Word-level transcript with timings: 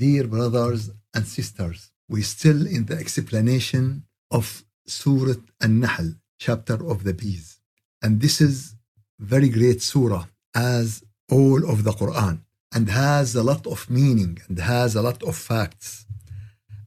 dear 0.00 0.26
brothers 0.26 0.90
and 1.14 1.26
sisters, 1.26 1.90
we're 2.08 2.22
still 2.22 2.66
in 2.66 2.86
the 2.86 2.96
explanation 2.96 4.04
of 4.30 4.64
Surah 4.86 5.40
An-Nahl, 5.60 6.08
chapter 6.38 6.78
of 6.92 7.04
the 7.04 7.14
bees. 7.14 7.58
And 8.02 8.20
this 8.20 8.40
is 8.40 8.74
very 9.18 9.48
great 9.48 9.82
surah 9.82 10.26
as 10.54 11.02
all 11.30 11.68
of 11.68 11.84
the 11.84 11.92
Quran 11.92 12.40
and 12.74 12.90
has 12.90 13.34
a 13.34 13.42
lot 13.42 13.66
of 13.66 13.88
meaning 13.90 14.38
and 14.48 14.58
has 14.58 14.94
a 14.94 15.02
lot 15.02 15.22
of 15.22 15.34
facts 15.36 16.06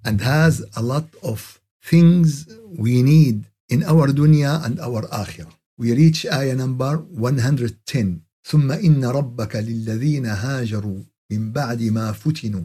and 0.05 0.21
has 0.21 0.65
a 0.75 0.81
lot 0.81 1.07
of 1.23 1.59
things 1.81 2.47
we 2.85 3.01
need 3.01 3.45
in 3.67 3.83
our 3.83 4.07
dunya 4.07 4.63
and 4.65 4.79
our 4.79 5.01
akhirah. 5.23 5.53
We 5.77 5.93
reach 5.93 6.25
ayah 6.25 6.55
number 6.55 6.97
110. 6.97 8.21
ثم 8.43 8.71
إن 8.71 9.05
ربك 9.05 9.55
للذين 9.55 10.25
هاجروا 10.25 11.03
من 11.31 11.51
بعد 11.51 11.81
ما 11.81 12.11
فتنوا 12.11 12.63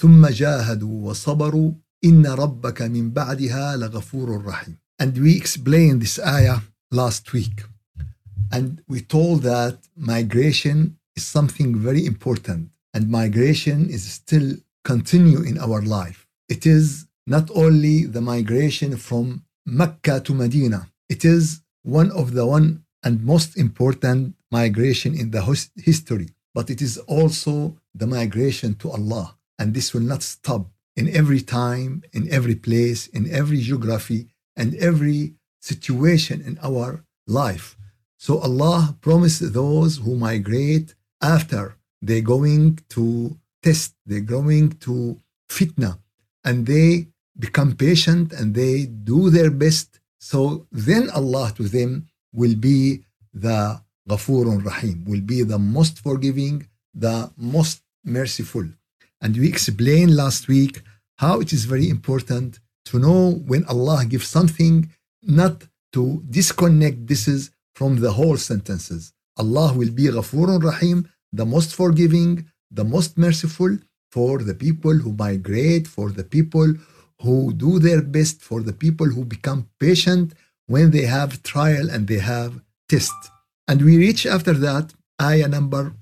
ثم 0.00 0.26
جاهدوا 0.26 1.10
وصبروا 1.10 1.72
إن 2.04 2.26
ربك 2.26 2.82
من 2.82 3.10
بعدها 3.10 3.76
لغفور 3.76 4.44
رحيم. 4.44 4.76
And 4.98 5.18
we 5.18 5.36
explained 5.36 6.02
this 6.02 6.18
ayah 6.18 6.60
last 6.90 7.32
week. 7.32 7.64
And 8.52 8.82
we 8.86 9.00
told 9.00 9.42
that 9.42 9.78
migration 9.96 10.98
is 11.16 11.24
something 11.24 11.74
very 11.76 12.04
important. 12.06 12.70
And 12.94 13.08
migration 13.08 13.88
is 13.88 14.02
still 14.04 14.56
continue 14.84 15.40
in 15.42 15.58
our 15.58 15.80
life. 15.80 16.26
It 16.48 16.66
is 16.66 17.06
not 17.26 17.50
only 17.54 18.04
the 18.04 18.20
migration 18.20 18.96
from 18.96 19.44
Mecca 19.64 20.20
to 20.20 20.34
Medina. 20.34 20.88
It 21.08 21.24
is 21.24 21.62
one 21.82 22.10
of 22.10 22.34
the 22.34 22.46
one 22.46 22.84
and 23.04 23.24
most 23.24 23.56
important 23.56 24.34
migration 24.50 25.14
in 25.14 25.30
the 25.30 25.42
history. 25.76 26.28
But 26.54 26.68
it 26.68 26.82
is 26.82 26.98
also 26.98 27.76
the 27.94 28.06
migration 28.06 28.74
to 28.76 28.90
Allah. 28.90 29.35
And 29.59 29.73
this 29.73 29.93
will 29.93 30.01
not 30.01 30.23
stop 30.23 30.69
in 30.95 31.07
every 31.15 31.41
time, 31.41 32.03
in 32.13 32.31
every 32.31 32.55
place, 32.55 33.07
in 33.07 33.29
every 33.31 33.61
geography, 33.61 34.27
and 34.55 34.75
every 34.75 35.35
situation 35.61 36.41
in 36.41 36.57
our 36.61 37.03
life. 37.27 37.77
So 38.17 38.39
Allah 38.39 38.95
promised 39.01 39.53
those 39.53 39.97
who 39.97 40.15
migrate 40.15 40.95
after 41.21 41.77
they're 42.01 42.21
going 42.21 42.79
to 42.89 43.37
test, 43.61 43.93
they're 44.05 44.21
going 44.37 44.71
to 44.87 45.19
fitna, 45.49 45.99
and 46.43 46.65
they 46.65 47.07
become 47.37 47.75
patient 47.75 48.33
and 48.33 48.55
they 48.55 48.85
do 48.85 49.29
their 49.29 49.51
best. 49.51 49.99
So 50.19 50.65
then 50.71 51.09
Allah 51.11 51.53
to 51.57 51.63
them 51.63 52.07
will 52.33 52.55
be 52.55 53.03
the 53.33 53.81
Ghafurun 54.09 54.65
Rahim, 54.65 55.05
will 55.05 55.21
be 55.21 55.43
the 55.43 55.59
most 55.59 55.99
forgiving, 55.99 56.67
the 56.93 57.31
most 57.37 57.81
merciful. 58.03 58.65
And 59.21 59.35
we 59.35 59.47
explained 59.47 60.15
last 60.15 60.47
week 60.47 60.81
how 61.17 61.39
it 61.39 61.51
is 61.51 61.65
very 61.65 61.89
important 61.89 62.59
to 62.85 62.99
know 62.99 63.31
when 63.51 63.63
Allah 63.65 64.05
gives 64.05 64.27
something, 64.27 64.91
not 65.23 65.63
to 65.93 66.23
disconnect 66.29 67.07
this 67.07 67.27
is 67.27 67.51
from 67.75 67.99
the 67.99 68.11
whole 68.11 68.37
sentences. 68.37 69.13
Allah 69.37 69.73
will 69.73 69.91
be 69.91 70.03
Ghafurun 70.03 70.63
Rahim, 70.63 71.09
the 71.31 71.45
most 71.45 71.75
forgiving, 71.75 72.49
the 72.71 72.83
most 72.83 73.17
merciful 73.17 73.77
for 74.11 74.39
the 74.39 74.55
people 74.55 74.95
who 75.03 75.13
migrate, 75.13 75.87
for 75.87 76.11
the 76.11 76.23
people 76.23 76.73
who 77.21 77.53
do 77.53 77.79
their 77.79 78.01
best, 78.01 78.41
for 78.41 78.61
the 78.61 78.73
people 78.73 79.07
who 79.07 79.25
become 79.25 79.69
patient 79.79 80.33
when 80.67 80.91
they 80.91 81.05
have 81.17 81.43
trial 81.43 81.89
and 81.89 82.07
they 82.07 82.19
have 82.19 82.61
test. 82.87 83.17
And 83.67 83.81
we 83.81 83.97
reach 83.97 84.25
after 84.25 84.53
that 84.53 84.93
ayah 85.21 85.47
number 85.47 85.93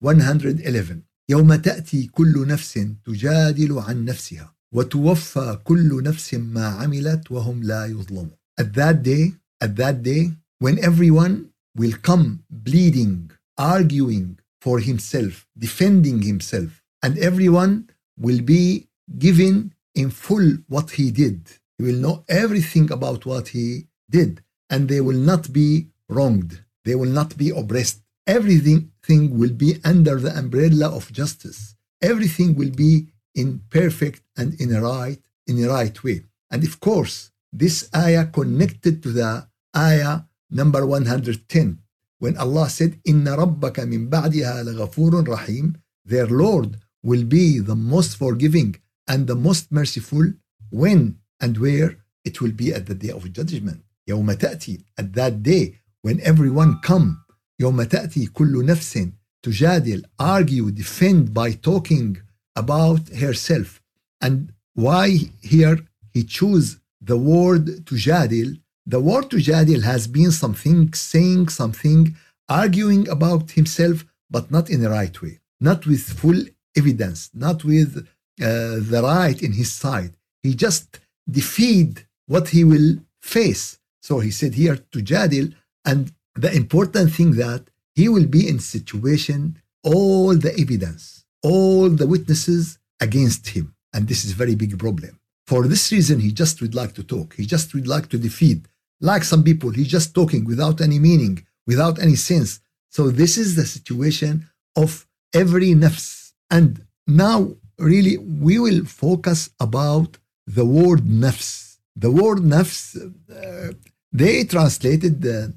111 0.00 1.04
يوم 1.29 1.55
تأتي 1.55 2.07
كل 2.07 2.47
نفس 2.47 2.79
تجادل 3.05 3.79
عن 3.79 4.05
نفسها 4.05 4.55
وتوفى 4.73 5.59
كل 5.63 6.03
نفس 6.03 6.33
ما 6.33 6.65
عملت 6.65 7.31
وهم 7.31 7.63
لا 7.63 7.85
يظلمون. 7.85 8.29
At 8.61 8.73
that 8.73 9.03
day, 9.03 9.33
at 9.61 9.75
that 9.75 10.03
day, 10.03 10.31
when 10.59 10.77
everyone 10.79 11.49
will 11.77 11.93
come 12.09 12.43
bleeding, 12.49 13.31
arguing 13.57 14.37
for 14.61 14.79
himself, 14.79 15.47
defending 15.57 16.21
himself, 16.21 16.71
and 17.03 17.17
everyone 17.17 17.89
will 18.19 18.41
be 18.41 18.87
given 19.17 19.73
in 19.95 20.09
full 20.09 20.47
what 20.67 20.91
he 20.91 21.11
did. 21.11 21.39
He 21.77 21.85
will 21.85 22.01
know 22.05 22.23
everything 22.27 22.91
about 22.91 23.25
what 23.25 23.49
he 23.49 23.87
did, 24.09 24.31
and 24.69 24.81
they 24.87 25.01
will 25.01 25.21
not 25.31 25.43
be 25.53 25.87
wronged. 26.09 26.51
They 26.85 26.95
will 26.95 27.13
not 27.19 27.37
be 27.37 27.49
oppressed. 27.61 28.01
Everything 28.27 28.91
will 29.39 29.55
be 29.65 29.71
under 29.83 30.15
the 30.19 30.37
umbrella 30.37 30.87
of 30.95 31.11
justice. 31.11 31.75
Everything 32.01 32.55
will 32.55 32.71
be 32.71 33.07
in 33.35 33.61
perfect 33.69 34.21
and 34.37 34.53
in 34.61 34.73
a 34.73 34.81
right 34.81 35.19
in 35.49 35.63
a 35.63 35.67
right 35.67 35.97
way. 36.03 36.17
And 36.51 36.63
of 36.63 36.79
course, 36.79 37.31
this 37.51 37.89
ayah 37.95 38.27
connected 38.27 39.01
to 39.03 39.09
the 39.11 39.47
ayah 39.75 40.21
number 40.51 40.85
110 40.85 41.79
when 42.19 42.37
Allah 42.37 42.69
said, 42.69 42.99
"Inna 43.03 43.37
rabbaka 43.37 43.87
min 43.87 44.09
ba'diha 44.09 44.63
laghafurun 44.67 45.27
rahim." 45.27 45.77
Their 46.05 46.27
Lord 46.27 46.77
will 47.03 47.25
be 47.25 47.59
the 47.59 47.75
most 47.75 48.17
forgiving 48.17 48.75
and 49.07 49.25
the 49.25 49.35
most 49.35 49.71
merciful 49.71 50.25
when 50.69 51.17
and 51.39 51.57
where 51.57 51.97
it 52.23 52.41
will 52.41 52.51
be 52.51 52.73
at 52.73 52.85
the 52.85 52.95
day 52.95 53.09
of 53.09 53.31
judgment. 53.33 53.81
يوم 54.07 54.31
تأتي 54.33 54.83
at 54.97 55.13
that 55.13 55.43
day 55.43 55.79
when 56.01 56.19
everyone 56.21 56.79
come 56.81 57.22
يوم 57.59 57.83
تأتي 57.83 58.25
كل 58.25 58.65
نفس 58.65 58.99
تجادل 59.43 60.03
argue 60.21 60.71
defend 60.71 61.33
by 61.33 61.51
talking 61.51 62.17
about 62.57 63.09
herself 63.09 63.81
and 64.21 64.53
why 64.75 65.31
here 65.41 65.79
he 66.13 66.23
choose 66.23 66.77
the 67.01 67.17
word 67.17 67.85
تجادل 67.85 68.59
the 68.85 68.99
word 68.99 69.29
تجادل 69.29 69.83
has 69.83 70.07
been 70.07 70.31
something 70.31 70.93
saying 70.93 71.47
something 71.49 72.15
arguing 72.49 73.07
about 73.09 73.51
himself 73.51 74.05
but 74.29 74.51
not 74.51 74.69
in 74.69 74.81
the 74.81 74.89
right 74.89 75.21
way 75.21 75.39
not 75.61 75.85
with 75.85 76.03
full 76.21 76.41
evidence 76.75 77.29
not 77.33 77.63
with 77.63 78.07
uh, 78.41 78.79
the 78.79 79.01
right 79.03 79.41
in 79.41 79.51
his 79.51 79.71
side. 79.71 80.13
He 80.43 80.55
just 80.55 80.99
defeat 81.29 82.05
what 82.25 82.49
he 82.49 82.63
will 82.63 82.97
face. 83.21 83.79
So 84.01 84.19
he 84.19 84.31
said 84.31 84.53
here 84.53 84.77
to 84.77 84.99
Jadil, 84.99 85.53
and 85.83 86.13
the 86.34 86.52
important 86.54 87.12
thing 87.12 87.32
that 87.32 87.62
he 87.94 88.08
will 88.08 88.26
be 88.26 88.48
in 88.48 88.58
situation, 88.58 89.58
all 89.82 90.34
the 90.34 90.52
evidence, 90.58 91.24
all 91.42 91.88
the 91.88 92.06
witnesses 92.06 92.78
against 93.00 93.48
him. 93.48 93.74
And 93.92 94.08
this 94.08 94.24
is 94.24 94.32
very 94.32 94.54
big 94.54 94.78
problem. 94.78 95.20
For 95.46 95.66
this 95.68 95.92
reason, 95.92 96.20
he 96.20 96.32
just 96.32 96.60
would 96.62 96.74
like 96.74 96.94
to 96.94 97.04
talk. 97.04 97.34
He 97.34 97.46
just 97.46 97.74
would 97.74 97.86
like 97.86 98.08
to 98.08 98.18
defeat. 98.18 98.66
Like 99.00 99.24
some 99.24 99.44
people, 99.44 99.70
he's 99.70 99.88
just 99.88 100.14
talking 100.14 100.44
without 100.44 100.80
any 100.80 100.98
meaning, 100.98 101.46
without 101.66 102.00
any 102.00 102.16
sense. 102.16 102.60
So 102.90 103.10
this 103.10 103.36
is 103.36 103.54
the 103.54 103.66
situation 103.66 104.48
of 104.76 105.06
every 105.34 105.70
nafs. 105.74 106.32
And 106.50 106.84
now 107.06 107.54
really 107.78 108.16
we 108.18 108.58
will 108.58 108.84
focus 108.84 109.50
about 109.60 110.16
the 110.46 110.64
word 110.64 111.00
nafs. 111.00 111.76
The 111.96 112.10
word 112.10 112.38
nafs, 112.38 112.96
uh, 112.96 113.72
they 114.12 114.44
translated 114.44 115.26
uh, 115.26 115.48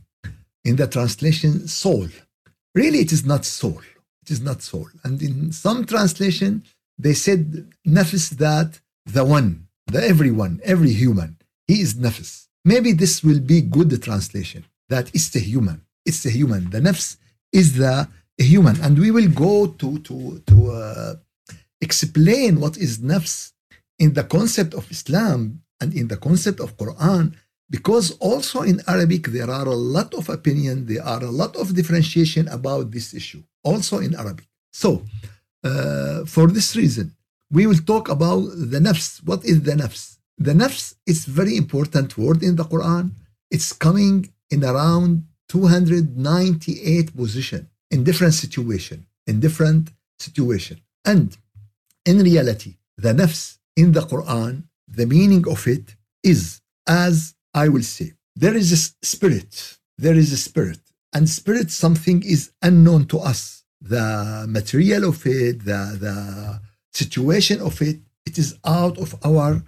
in 0.67 0.75
the 0.75 0.87
translation 0.87 1.53
soul. 1.67 2.07
Really, 2.75 2.99
it 3.05 3.11
is 3.17 3.23
not 3.25 3.43
soul. 3.45 3.81
It 4.23 4.29
is 4.35 4.41
not 4.49 4.61
soul. 4.61 4.87
And 5.03 5.15
in 5.21 5.51
some 5.51 5.79
translation, 5.93 6.51
they 6.97 7.15
said 7.25 7.41
nafs 7.97 8.25
that 8.45 8.69
the 9.05 9.23
one, 9.37 9.49
the 9.93 10.01
everyone, 10.13 10.53
every 10.73 10.93
human, 11.03 11.31
he 11.67 11.75
is 11.85 11.91
nafs. 12.05 12.47
Maybe 12.65 12.91
this 12.91 13.23
will 13.23 13.39
be 13.53 13.61
good 13.61 13.91
translation. 14.07 14.61
That 14.89 15.05
is 15.15 15.25
a 15.35 15.39
human. 15.39 15.79
It's 16.05 16.25
a 16.25 16.33
human. 16.39 16.69
The 16.69 16.81
nafs 16.87 17.17
is 17.51 17.67
the 17.77 17.95
human, 18.37 18.75
and 18.81 18.93
we 19.03 19.09
will 19.11 19.31
go 19.45 19.53
to 19.81 19.89
to 20.07 20.15
to. 20.49 20.57
Uh, 20.71 21.15
explain 21.81 22.59
what 22.59 22.77
is 22.77 22.99
nafs 22.99 23.51
in 23.99 24.13
the 24.13 24.23
concept 24.23 24.73
of 24.73 24.89
Islam 24.91 25.61
and 25.81 25.93
in 25.93 26.07
the 26.07 26.17
concept 26.17 26.59
of 26.59 26.77
Quran 26.77 27.35
because 27.69 28.11
also 28.19 28.61
in 28.61 28.81
Arabic 28.87 29.27
there 29.27 29.49
are 29.49 29.67
a 29.67 29.75
lot 29.75 30.13
of 30.13 30.29
opinion, 30.29 30.85
there 30.85 31.03
are 31.03 31.23
a 31.23 31.31
lot 31.31 31.55
of 31.55 31.73
differentiation 31.75 32.47
about 32.47 32.91
this 32.91 33.13
issue, 33.13 33.43
also 33.63 33.99
in 33.99 34.15
Arabic. 34.15 34.47
So, 34.71 35.03
uh, 35.63 36.25
for 36.25 36.47
this 36.47 36.75
reason, 36.75 37.15
we 37.51 37.65
will 37.67 37.83
talk 37.93 38.09
about 38.09 38.41
the 38.73 38.79
nafs. 38.79 39.21
What 39.25 39.43
is 39.45 39.61
the 39.63 39.73
nafs? 39.73 40.17
The 40.37 40.53
nafs 40.53 40.95
is 41.05 41.25
very 41.25 41.57
important 41.57 42.17
word 42.17 42.43
in 42.43 42.55
the 42.55 42.63
Quran. 42.63 43.11
It's 43.49 43.73
coming 43.73 44.31
in 44.49 44.63
around 44.63 45.23
298 45.49 47.15
position 47.15 47.69
in 47.91 48.03
different 48.03 48.33
situation, 48.33 49.05
in 49.25 49.39
different 49.39 49.91
situation. 50.19 50.81
And 51.05 51.35
in 52.05 52.19
reality, 52.19 52.75
the 52.97 53.13
nafs 53.13 53.57
in 53.75 53.93
the 53.93 54.01
Quran, 54.01 54.63
the 54.87 55.05
meaning 55.05 55.47
of 55.47 55.67
it 55.67 55.95
is, 56.23 56.61
as 56.87 57.33
I 57.63 57.69
will 57.69 57.87
say, 57.97 58.13
there 58.35 58.55
is 58.55 58.71
a 58.71 58.79
spirit, 59.13 59.79
there 59.97 60.17
is 60.23 60.31
a 60.31 60.37
spirit, 60.37 60.79
and 61.15 61.27
spirit 61.27 61.71
something 61.71 62.21
is 62.21 62.51
unknown 62.61 63.07
to 63.11 63.17
us. 63.31 63.63
The 63.81 64.45
material 64.47 65.09
of 65.09 65.25
it, 65.25 65.65
the, 65.65 65.81
the 66.05 66.15
situation 66.93 67.59
of 67.61 67.81
it, 67.81 67.97
it 68.27 68.37
is 68.37 68.49
out 68.63 68.95
of 68.99 69.09
our 69.25 69.63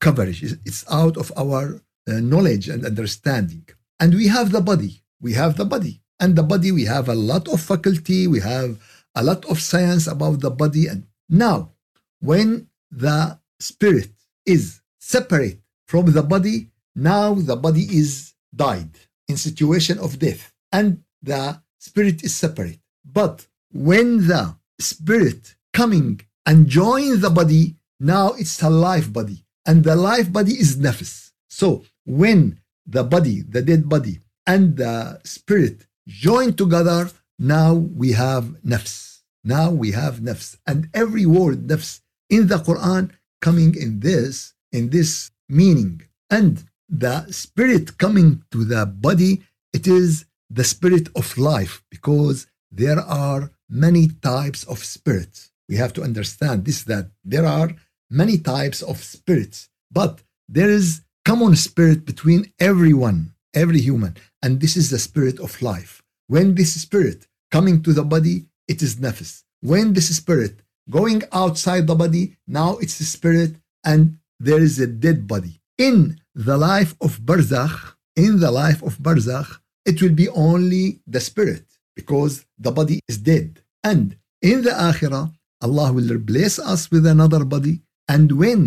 coverage. 0.00 0.42
It's 0.68 0.84
out 0.90 1.16
of 1.16 1.32
our 1.42 1.64
uh, 2.08 2.20
knowledge 2.32 2.68
and 2.68 2.84
understanding. 2.84 3.66
And 4.00 4.14
we 4.14 4.26
have 4.36 4.52
the 4.52 4.60
body. 4.60 5.02
We 5.20 5.32
have 5.34 5.56
the 5.56 5.64
body. 5.64 6.02
And 6.22 6.36
the 6.36 6.42
body, 6.42 6.70
we 6.72 6.84
have 6.84 7.08
a 7.08 7.14
lot 7.14 7.48
of 7.48 7.60
faculty. 7.60 8.26
We 8.26 8.40
have 8.40 8.70
a 9.14 9.22
lot 9.22 9.46
of 9.46 9.60
science 9.60 10.06
about 10.06 10.40
the 10.40 10.50
body. 10.50 10.88
And 10.88 11.06
now, 11.28 11.72
when 12.20 12.68
the 12.90 13.38
spirit 13.58 14.10
is 14.44 14.82
separate 14.98 15.60
from 15.86 16.12
the 16.12 16.22
body, 16.22 16.70
now 17.00 17.34
the 17.34 17.56
body 17.56 17.84
is 17.84 18.34
died 18.54 18.90
in 19.28 19.36
situation 19.36 19.98
of 19.98 20.18
death 20.18 20.52
and 20.70 21.02
the 21.22 21.62
spirit 21.78 22.22
is 22.22 22.34
separate. 22.34 22.80
But 23.04 23.46
when 23.72 24.26
the 24.26 24.56
spirit 24.78 25.56
coming 25.72 26.20
and 26.44 26.68
join 26.68 27.20
the 27.20 27.30
body, 27.30 27.76
now 27.98 28.32
it's 28.32 28.62
a 28.62 28.70
life 28.70 29.12
body. 29.12 29.44
And 29.66 29.84
the 29.84 29.96
life 29.96 30.32
body 30.32 30.52
is 30.52 30.76
nafs. 30.76 31.30
So 31.48 31.84
when 32.04 32.60
the 32.86 33.04
body, 33.04 33.42
the 33.42 33.62
dead 33.62 33.88
body, 33.88 34.20
and 34.46 34.76
the 34.76 35.20
spirit 35.24 35.86
join 36.06 36.54
together, 36.54 37.10
now 37.38 37.74
we 37.74 38.12
have 38.12 38.44
nafs. 38.64 39.20
Now 39.44 39.70
we 39.70 39.92
have 39.92 40.20
nafs. 40.20 40.56
And 40.66 40.88
every 40.92 41.26
word 41.26 41.66
nafs 41.68 42.00
in 42.28 42.48
the 42.48 42.58
Quran 42.58 43.10
coming 43.40 43.74
in 43.74 44.00
this, 44.00 44.54
in 44.72 44.90
this 44.90 45.30
meaning. 45.48 46.02
And 46.30 46.64
the 46.90 47.32
spirit 47.32 47.96
coming 47.98 48.42
to 48.50 48.64
the 48.64 48.84
body, 48.84 49.42
it 49.72 49.86
is 49.86 50.26
the 50.50 50.64
spirit 50.64 51.08
of 51.14 51.38
life 51.38 51.82
because 51.90 52.48
there 52.70 52.98
are 52.98 53.52
many 53.68 54.08
types 54.08 54.64
of 54.64 54.84
spirits. 54.84 55.50
We 55.68 55.76
have 55.76 55.92
to 55.94 56.02
understand 56.02 56.64
this 56.64 56.82
that 56.84 57.10
there 57.24 57.46
are 57.46 57.70
many 58.10 58.38
types 58.38 58.82
of 58.82 58.98
spirits, 58.98 59.68
but 59.90 60.22
there 60.48 60.68
is 60.68 61.02
common 61.24 61.54
spirit 61.54 62.04
between 62.04 62.52
everyone, 62.58 63.34
every 63.54 63.80
human, 63.80 64.16
and 64.42 64.60
this 64.60 64.76
is 64.76 64.90
the 64.90 64.98
spirit 64.98 65.38
of 65.38 65.62
life. 65.62 66.02
When 66.26 66.56
this 66.56 66.80
spirit 66.80 67.28
coming 67.52 67.82
to 67.84 67.92
the 67.92 68.04
body, 68.04 68.46
it 68.66 68.82
is 68.82 68.96
nafs. 68.96 69.44
When 69.60 69.92
this 69.92 70.14
spirit 70.16 70.60
going 70.88 71.22
outside 71.32 71.86
the 71.86 71.94
body, 71.94 72.36
now 72.48 72.78
it's 72.78 72.98
the 72.98 73.04
spirit 73.04 73.54
and 73.84 74.18
there 74.40 74.60
is 74.60 74.80
a 74.80 74.86
dead 74.86 75.28
body. 75.28 75.60
In 75.78 76.19
the 76.47 76.57
life 76.57 76.91
of 77.05 77.11
barzakh, 77.29 77.77
in 78.25 78.39
the 78.43 78.51
life 78.63 78.81
of 78.87 78.93
barzakh, 79.05 79.51
it 79.89 80.01
will 80.01 80.15
be 80.23 80.29
only 80.49 80.85
the 81.13 81.21
spirit 81.29 81.65
because 81.95 82.33
the 82.65 82.71
body 82.79 82.97
is 83.11 83.17
dead. 83.31 83.49
And 83.83 84.17
in 84.41 84.57
the 84.67 84.75
akhirah, 84.89 85.25
Allah 85.65 85.87
will 85.95 86.09
replace 86.19 86.57
us 86.73 86.81
with 86.91 87.05
another 87.05 87.43
body. 87.55 87.75
And 88.07 88.27
when 88.41 88.61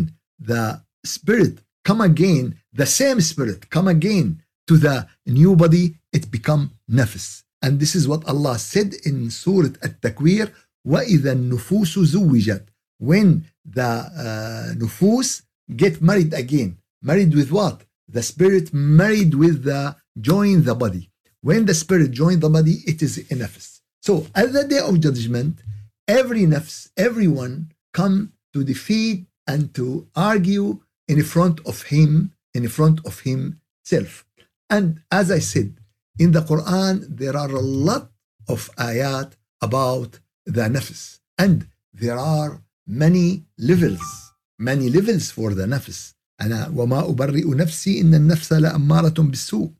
the 0.50 0.64
spirit 1.04 1.54
come 1.84 2.00
again, 2.00 2.46
the 2.72 2.86
same 2.86 3.20
spirit 3.20 3.70
come 3.70 3.88
again 3.88 4.42
to 4.68 4.76
the 4.76 5.06
new 5.26 5.56
body, 5.56 5.96
it 6.12 6.30
become 6.30 6.72
nafs. 6.90 7.42
And 7.62 7.80
this 7.80 7.94
is 7.98 8.06
what 8.06 8.26
Allah 8.32 8.58
said 8.58 8.94
in 9.04 9.30
Surah 9.30 9.74
At-Takwir, 9.82 10.52
وَإِذَا 10.86 11.32
النُّفُوسُ 11.38 11.92
زُوِّجَتْ 12.14 12.64
When 12.98 13.44
the 13.64 13.82
uh, 13.84 14.74
nufus 14.80 15.42
get 15.74 16.00
married 16.00 16.32
again. 16.34 16.78
Married 17.03 17.35
with 17.35 17.51
what? 17.51 17.83
The 18.07 18.23
spirit 18.23 18.73
married 18.73 19.33
with 19.35 19.63
the 19.63 19.95
join 20.19 20.63
the 20.63 20.73
body. 20.73 21.11
When 21.41 21.65
the 21.65 21.73
spirit 21.73 22.11
join 22.11 22.39
the 22.39 22.49
body, 22.49 22.77
it 22.87 23.01
is 23.01 23.17
a 23.17 23.35
nafs. 23.35 23.81
So 24.01 24.27
at 24.33 24.53
the 24.53 24.63
day 24.63 24.79
of 24.79 25.01
judgment, 25.01 25.59
every 26.07 26.43
nafs, 26.43 26.89
everyone 26.95 27.73
come 27.93 28.31
to 28.53 28.63
defeat 28.63 29.25
and 29.45 29.73
to 29.75 30.07
argue 30.15 30.79
in 31.09 31.21
front 31.23 31.59
of 31.65 31.83
him, 31.83 32.31
in 32.53 32.69
front 32.69 33.05
of 33.05 33.19
himself. 33.19 34.25
And 34.69 35.01
as 35.11 35.29
I 35.29 35.39
said, 35.39 35.75
in 36.17 36.31
the 36.31 36.41
Quran, 36.41 37.05
there 37.09 37.35
are 37.35 37.51
a 37.51 37.59
lot 37.59 38.11
of 38.47 38.69
ayat 38.77 39.33
about 39.61 40.19
the 40.45 40.61
nafs. 40.61 41.19
And 41.37 41.67
there 41.93 42.17
are 42.17 42.61
many 42.87 43.43
levels, 43.57 44.31
many 44.57 44.89
levels 44.89 45.31
for 45.31 45.53
the 45.53 45.65
nafs. 45.65 46.13
أنا 46.40 46.68
وما 46.76 47.10
أبرئ 47.10 47.54
نفسي 47.54 48.00
إن 48.00 48.14
النفس 48.14 48.52
لأمارة 48.52 49.22
بالسوء. 49.22 49.70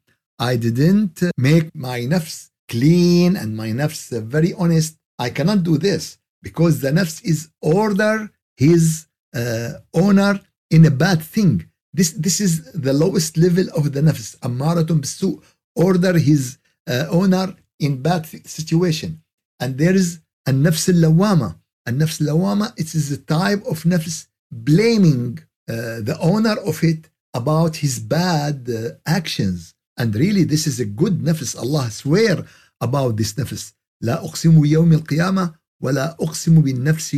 I 0.41 0.57
didn't 0.57 1.23
make 1.37 1.75
my 1.75 2.01
nafs 2.01 2.51
clean 2.69 3.37
and 3.37 3.57
my 3.57 3.71
nafs 3.73 4.11
very 4.23 4.53
honest. 4.55 4.97
I 5.19 5.31
cannot 5.31 5.63
do 5.65 5.79
this 5.79 6.19
because 6.43 6.81
the 6.81 6.91
nafs 6.91 7.25
is 7.25 7.49
order 7.61 8.31
his 8.57 9.07
uh, 9.35 9.73
owner 9.95 10.41
in 10.71 10.85
a 10.85 10.91
bad 10.91 11.23
thing. 11.23 11.69
This, 11.93 12.11
this 12.13 12.41
is 12.41 12.73
the 12.73 12.93
lowest 12.93 13.37
level 13.37 13.67
of 13.77 13.93
the 13.93 14.01
nafs. 14.01 14.37
Ammaratun 14.39 15.01
bisu. 15.01 15.43
Order 15.75 16.19
his 16.19 16.59
uh, 16.89 17.07
owner 17.11 17.55
in 17.81 18.03
bad 18.03 18.27
situation. 18.27 19.23
And 19.61 19.79
there 19.79 19.95
is 19.95 20.21
a 20.47 20.53
nafs 20.53 20.89
al-lawama. 20.89 21.57
A 21.87 21.91
nafs 21.91 22.21
al-lawama, 22.21 22.73
it 22.77 22.95
is 22.95 23.11
a 23.13 23.19
type 23.19 23.63
of 23.73 23.83
nafs 23.85 24.27
blaming 24.53 25.39
uh, 25.39 25.43
the 25.67 26.17
owner 26.21 26.57
of 26.71 26.83
it 26.83 27.09
about 27.35 27.77
his 27.77 27.99
bad 27.99 28.69
uh, 28.71 28.91
actions. 29.19 29.75
And 30.01 30.15
really, 30.15 30.45
this 30.45 30.67
is 30.67 30.81
a 30.81 30.85
good 30.85 31.17
nafs. 31.29 31.59
Allah 31.59 31.91
swear 31.91 32.45
about 32.81 33.17
this 33.17 33.33
nafs. 33.35 33.73
لا 34.03 34.25
أقسم 34.25 34.61
بيوم 34.61 34.93
القيامة 34.93 35.55
ولا 35.83 36.17
أقسم 36.21 36.61
بالنفس 36.61 37.17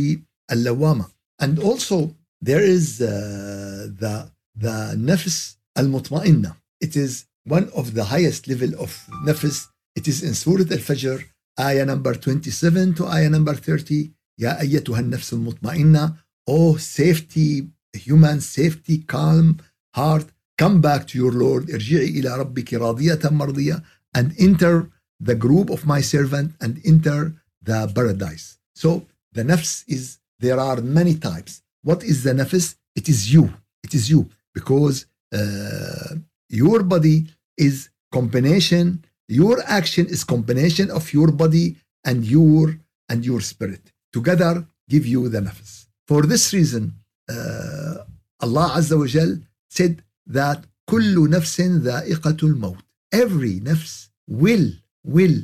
اللوامة. 0.51 1.05
And 1.41 1.59
also, 1.59 2.15
there 2.41 2.61
is 2.63 3.01
uh, 3.01 3.87
the, 3.99 4.31
the 4.55 4.95
nafs 4.97 5.55
al-mutma'inna. 5.75 6.55
It 6.79 6.95
is 6.95 7.25
one 7.45 7.69
of 7.75 7.93
the 7.93 8.05
highest 8.05 8.47
level 8.47 8.73
of 8.79 8.89
nafs. 9.25 9.67
It 9.95 10.07
is 10.07 10.23
in 10.23 10.33
Surah 10.33 10.65
Al-Fajr, 10.71 11.23
ayah 11.59 11.85
number 11.85 12.13
27 12.13 12.95
to 12.95 13.07
ayah 13.07 13.29
number 13.29 13.53
30. 13.53 14.11
يا 14.39 14.61
أيتها 14.61 14.99
النفس 14.99 15.33
المطمئنة 15.33 16.15
Oh, 16.49 16.75
safety, 16.75 17.67
human 17.95 18.41
safety, 18.41 18.99
calm 18.99 19.59
heart, 19.95 20.25
come 20.57 20.81
back 20.81 21.07
to 21.07 21.17
your 21.17 21.31
Lord. 21.31 21.69
ارجعي 21.69 22.09
إلى 22.19 22.37
ربك 22.37 22.73
راضية 22.73 23.29
مرضية 23.29 23.83
and 24.17 24.33
enter 24.37 24.89
the 25.19 25.35
group 25.35 25.69
of 25.69 25.85
my 25.85 26.01
servant 26.01 26.53
and 26.61 26.81
enter 26.85 27.33
the 27.61 27.91
paradise. 27.95 28.57
So 28.75 29.07
the 29.33 29.43
nafs 29.43 29.83
is, 29.87 30.17
there 30.39 30.59
are 30.59 30.81
many 30.81 31.15
types. 31.15 31.61
What 31.83 32.03
is 32.03 32.23
the 32.23 32.33
nafs? 32.33 32.75
It 32.95 33.07
is 33.07 33.33
you. 33.33 33.53
It 33.83 33.93
is 33.93 34.09
you 34.09 34.29
because 34.53 35.05
uh, 35.33 36.15
your 36.49 36.83
body 36.83 37.27
is 37.57 37.89
combination, 38.11 39.05
your 39.27 39.61
action 39.67 40.05
is 40.07 40.23
combination 40.23 40.91
of 40.91 41.13
your 41.13 41.31
body 41.31 41.77
and 42.03 42.25
your 42.25 42.75
and 43.09 43.25
your 43.25 43.41
spirit. 43.41 43.91
Together 44.11 44.67
give 44.89 45.05
you 45.05 45.29
the 45.29 45.39
nafs. 45.39 45.87
For 46.07 46.23
this 46.23 46.53
reason, 46.53 46.83
uh, 47.29 48.03
Allah 48.39 48.67
Azza 48.77 48.97
wa 48.97 49.05
Jal 49.05 49.37
said 49.69 50.03
that 50.27 50.65
كل 50.89 51.29
نفس 51.29 51.61
ذائقة 51.61 52.37
الموت. 52.43 52.83
Every 53.13 53.59
nafs 53.59 54.09
will 54.27 54.71
will 55.03 55.37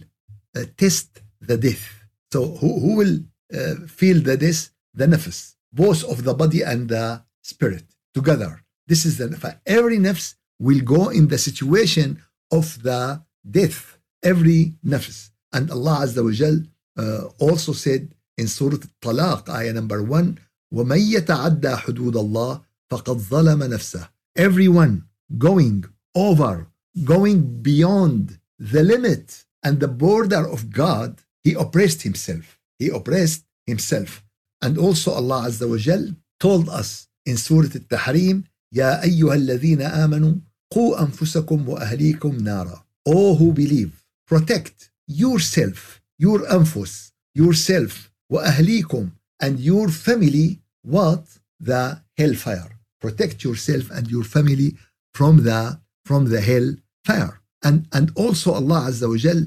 uh, 0.55 0.65
test 0.77 1.21
the 1.41 1.57
death. 1.57 1.85
So 2.31 2.39
who, 2.59 2.79
who 2.79 2.95
will 2.95 3.19
uh, 3.53 3.75
feel 3.87 4.21
the 4.21 4.37
death? 4.37 4.69
The 4.93 5.05
nafs, 5.05 5.55
both 5.71 6.03
of 6.03 6.23
the 6.23 6.33
body 6.33 6.61
and 6.63 6.89
the 6.89 7.23
spirit 7.43 7.85
together. 8.13 8.63
This 8.87 9.05
is 9.05 9.17
the 9.17 9.27
nafs. 9.27 9.59
Every 9.65 9.97
nafs 9.97 10.35
will 10.59 10.81
go 10.81 11.09
in 11.09 11.27
the 11.27 11.37
situation 11.37 12.21
of 12.51 12.81
the 12.83 13.21
death. 13.49 13.97
Every 14.23 14.73
nafs. 14.85 15.29
And 15.53 15.71
Allah 15.71 15.99
Azza 16.05 16.23
wa 16.23 16.31
Jal 16.31 16.57
uh, 16.97 17.25
also 17.39 17.71
said 17.73 18.13
in 18.37 18.47
Surah 18.47 18.77
Talaq, 19.01 19.49
ayah 19.49 19.73
number 19.73 20.03
one, 20.03 20.39
ومن 20.73 20.99
يتعدى 20.99 21.75
حدود 21.75 22.17
الله 22.17 22.61
فقد 22.89 23.17
ظلم 23.17 23.63
نفسه 23.63 24.09
everyone 24.39 25.01
going 25.37 25.85
over 26.17 26.67
going 27.03 27.61
beyond 27.61 28.39
the 28.59 28.83
limit 28.83 29.45
and 29.65 29.79
the 29.79 29.87
border 29.87 30.43
of 30.55 30.69
God 30.69 31.21
he 31.43 31.53
oppressed 31.53 32.01
himself 32.03 32.59
he 32.79 32.87
oppressed 32.89 33.43
himself 33.65 34.23
and 34.61 34.77
also 34.77 35.11
Allah 35.11 35.39
Azza 35.49 35.67
wa 35.69 35.77
Jal 35.77 36.03
told 36.39 36.69
us 36.69 37.07
in 37.25 37.37
Surah 37.37 37.73
Al-Tahrim 37.81 38.43
يا 38.73 39.03
أيها 39.03 39.35
الذين 39.35 39.81
آمنوا 39.81 40.33
قوا 40.73 41.01
أنفسكم 41.01 41.69
وأهليكم 41.69 42.37
نارا 42.37 42.83
all 43.09 43.35
who 43.35 43.53
believe 43.53 44.03
protect 44.29 44.91
yourself 45.07 46.01
your 46.19 46.51
أنفس 46.51 47.13
yourself 47.39 48.11
وأهليكم 48.29 49.09
and 49.43 49.59
your 49.59 49.87
family 49.89 50.59
what 50.83 51.23
the 51.59 52.01
hellfire 52.17 52.71
protect 53.01 53.43
yourself 53.43 53.89
and 53.91 54.09
your 54.09 54.23
family 54.23 54.75
from 55.13 55.43
the 55.43 55.79
from 56.05 56.29
the 56.29 56.41
hellfire 56.41 57.41
and 57.63 57.87
and 57.93 58.11
also 58.15 58.53
Allah 58.53 58.79
Azza 58.89 59.07
wa 59.09 59.17
Jal 59.17 59.41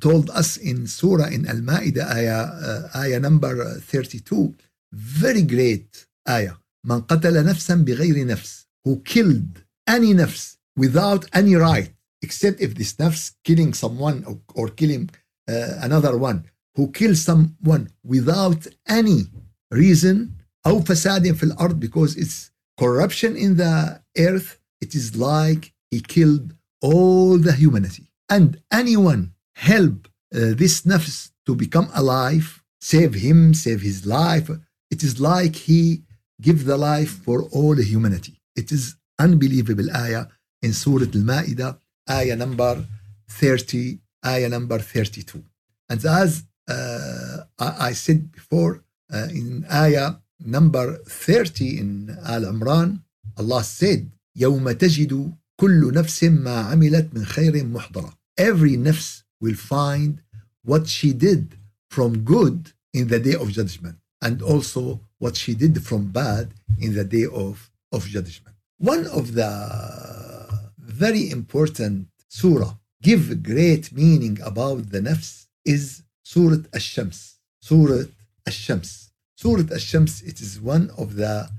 told 0.00 0.28
us 0.30 0.56
in 0.56 0.86
Surah 0.86 1.28
in 1.28 1.48
Al-Ma'idah 1.48 2.12
ayah, 2.18 2.44
uh, 2.68 2.98
ayah 2.98 3.20
number 3.20 3.80
32 3.80 4.54
very 4.92 5.42
great 5.42 6.06
ayah 6.28 6.54
من 6.86 7.00
قتل 7.00 7.44
نفسا 7.46 7.74
بغير 7.74 8.26
نفس 8.26 8.66
who 8.84 8.96
killed 9.04 9.62
any 9.86 10.14
nafs 10.14 10.56
without 10.76 11.26
any 11.32 11.54
right 11.54 11.92
except 12.22 12.60
if 12.60 12.74
this 12.74 12.94
nafs 12.94 13.32
killing 13.44 13.74
someone 13.74 14.24
or, 14.24 14.38
or 14.54 14.68
killing 14.68 15.10
uh, 15.48 15.74
another 15.82 16.16
one 16.16 16.44
who 16.74 16.88
kills 16.90 17.22
someone 17.22 17.90
without 18.04 18.66
any 18.88 19.26
reason 19.70 20.33
أو 20.66 20.80
فساد 20.80 21.32
في 21.32 21.42
الأرض 21.42 21.80
because 21.80 22.16
it's 22.16 22.50
corruption 22.80 23.36
in 23.36 23.56
the 23.56 24.00
earth 24.18 24.58
it 24.80 24.94
is 24.94 25.16
like 25.16 25.72
he 25.90 26.00
killed 26.00 26.54
all 26.82 27.38
the 27.38 27.52
humanity 27.52 28.10
and 28.28 28.60
anyone 28.72 29.32
help 29.54 30.08
uh, 30.34 30.54
this 30.60 30.82
nafs 30.82 31.30
to 31.46 31.54
become 31.54 31.88
alive 31.94 32.62
save 32.80 33.14
him 33.14 33.54
save 33.54 33.80
his 33.82 34.06
life 34.06 34.48
it 34.90 35.02
is 35.02 35.20
like 35.20 35.54
he 35.68 36.02
give 36.40 36.64
the 36.64 36.76
life 36.76 37.12
for 37.24 37.38
all 37.56 37.76
humanity 37.76 38.34
it 38.56 38.72
is 38.72 38.96
unbelievable 39.18 39.88
ayah 40.04 40.24
in 40.62 40.72
Surah 40.72 41.10
Al-Ma'idah 41.18 41.78
ayah 42.18 42.36
number 42.36 42.84
30 43.28 43.98
ayah 44.26 44.48
number 44.48 44.78
32 44.78 45.42
and 45.90 46.04
as 46.04 46.44
uh, 46.68 47.38
I, 47.58 47.88
I 47.88 47.92
said 47.92 48.32
before 48.32 48.84
uh, 49.12 49.28
in 49.30 49.66
ayah 49.70 50.14
number 50.44 50.98
30 51.06 51.78
in 51.78 52.16
Al 52.24 52.42
Imran 52.42 53.00
Allah 53.38 53.62
said 53.64 54.08
يوم 54.36 54.70
تجد 54.70 55.32
كل 55.56 55.92
نفس 55.94 56.24
ما 56.24 56.56
عملت 56.56 57.08
من 57.14 57.24
خير 57.24 57.64
محضرة 57.64 58.12
every 58.40 58.76
nafs 58.76 59.22
will 59.40 59.54
find 59.54 60.22
what 60.62 60.86
she 60.86 61.12
did 61.12 61.56
from 61.90 62.24
good 62.24 62.72
in 62.92 63.08
the 63.08 63.18
day 63.18 63.34
of 63.34 63.50
judgment 63.50 63.96
and 64.22 64.42
also 64.42 65.00
what 65.18 65.36
she 65.36 65.54
did 65.54 65.84
from 65.84 66.10
bad 66.10 66.48
in 66.78 66.94
the 66.94 67.04
day 67.04 67.26
of, 67.32 67.70
of 67.92 68.06
judgment. 68.06 68.56
One 68.78 69.06
of 69.06 69.34
the 69.34 69.52
very 70.78 71.30
important 71.30 72.08
surah 72.28 72.74
give 73.02 73.42
great 73.42 73.92
meaning 73.92 74.38
about 74.42 74.90
the 74.90 75.00
nafs 75.00 75.46
is 75.64 76.02
Surah 76.22 76.62
Ash-Shams. 76.74 77.36
Surah 77.60 78.04
Ash-Shams. 78.46 79.03
Surah 79.35 79.73
Ash-Shams, 79.73 80.21
it 80.21 80.39
is 80.41 80.61
one 80.61 80.89
of 80.97 81.15
the 81.15 81.49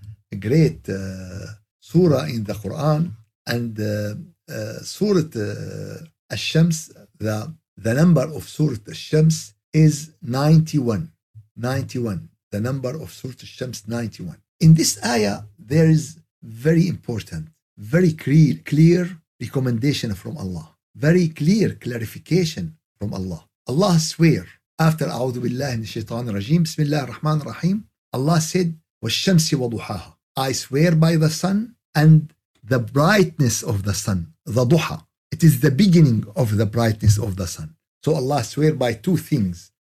great 0.40 0.88
uh, 0.88 1.46
surah 1.78 2.24
in 2.24 2.42
the 2.44 2.54
Quran 2.54 3.12
and 3.46 3.78
uh, 3.78 4.14
uh, 4.52 4.78
Surah 4.80 5.28
uh, 5.36 5.98
Ash-Shams, 6.30 6.90
the, 7.18 7.52
the 7.76 7.94
number 7.94 8.22
of 8.22 8.48
Surah 8.48 8.78
Ash-Shams 8.88 9.54
is 9.74 10.12
91. 10.22 11.12
91. 11.56 12.28
The 12.50 12.60
number 12.60 12.94
of 13.02 13.12
Surah 13.12 13.34
Ash-Shams 13.42 13.86
91. 13.86 14.36
In 14.60 14.72
this 14.72 14.98
ayah, 15.04 15.42
there 15.58 15.88
is 15.90 16.18
very 16.42 16.88
important, 16.88 17.48
very 17.76 18.12
clear, 18.12 18.54
clear 18.64 19.18
recommendation 19.38 20.14
from 20.14 20.38
Allah. 20.38 20.76
Very 20.94 21.28
clear 21.28 21.74
clarification 21.74 22.78
from 22.98 23.12
Allah. 23.12 23.44
Allah 23.68 23.98
swear 23.98 24.46
after 24.81 25.07
أعوذ 25.07 25.39
بالله 25.39 25.75
من 25.75 25.81
الشيطان 25.81 26.29
الرجيم 26.29 26.63
بسم 26.63 26.81
الله 26.81 27.03
الرحمن 27.03 27.41
الرحيم 27.41 27.83
Allah 28.15 28.39
said 28.41 28.73
والشمس 29.03 29.53
وضحاها 29.53 30.17
I 30.39 30.51
swear 30.51 30.95
by 30.95 31.15
the 31.17 31.29
sun 31.29 31.75
and 31.95 32.33
the 32.63 32.79
brightness 32.79 33.63
of 33.63 33.83
the 33.83 33.93
sun 33.93 34.33
the 34.45 34.65
duha 34.65 35.03
it 35.31 35.43
is 35.43 35.59
the 35.61 35.71
beginning 35.71 36.25
of 36.35 36.57
the 36.57 36.65
brightness 36.65 37.17
of 37.17 37.35
the 37.35 37.47
sun 37.47 37.75
so 38.03 38.15
Allah 38.15 38.43
swear 38.43 38.73
by 38.73 38.93
two 38.93 39.17
things 39.17 39.71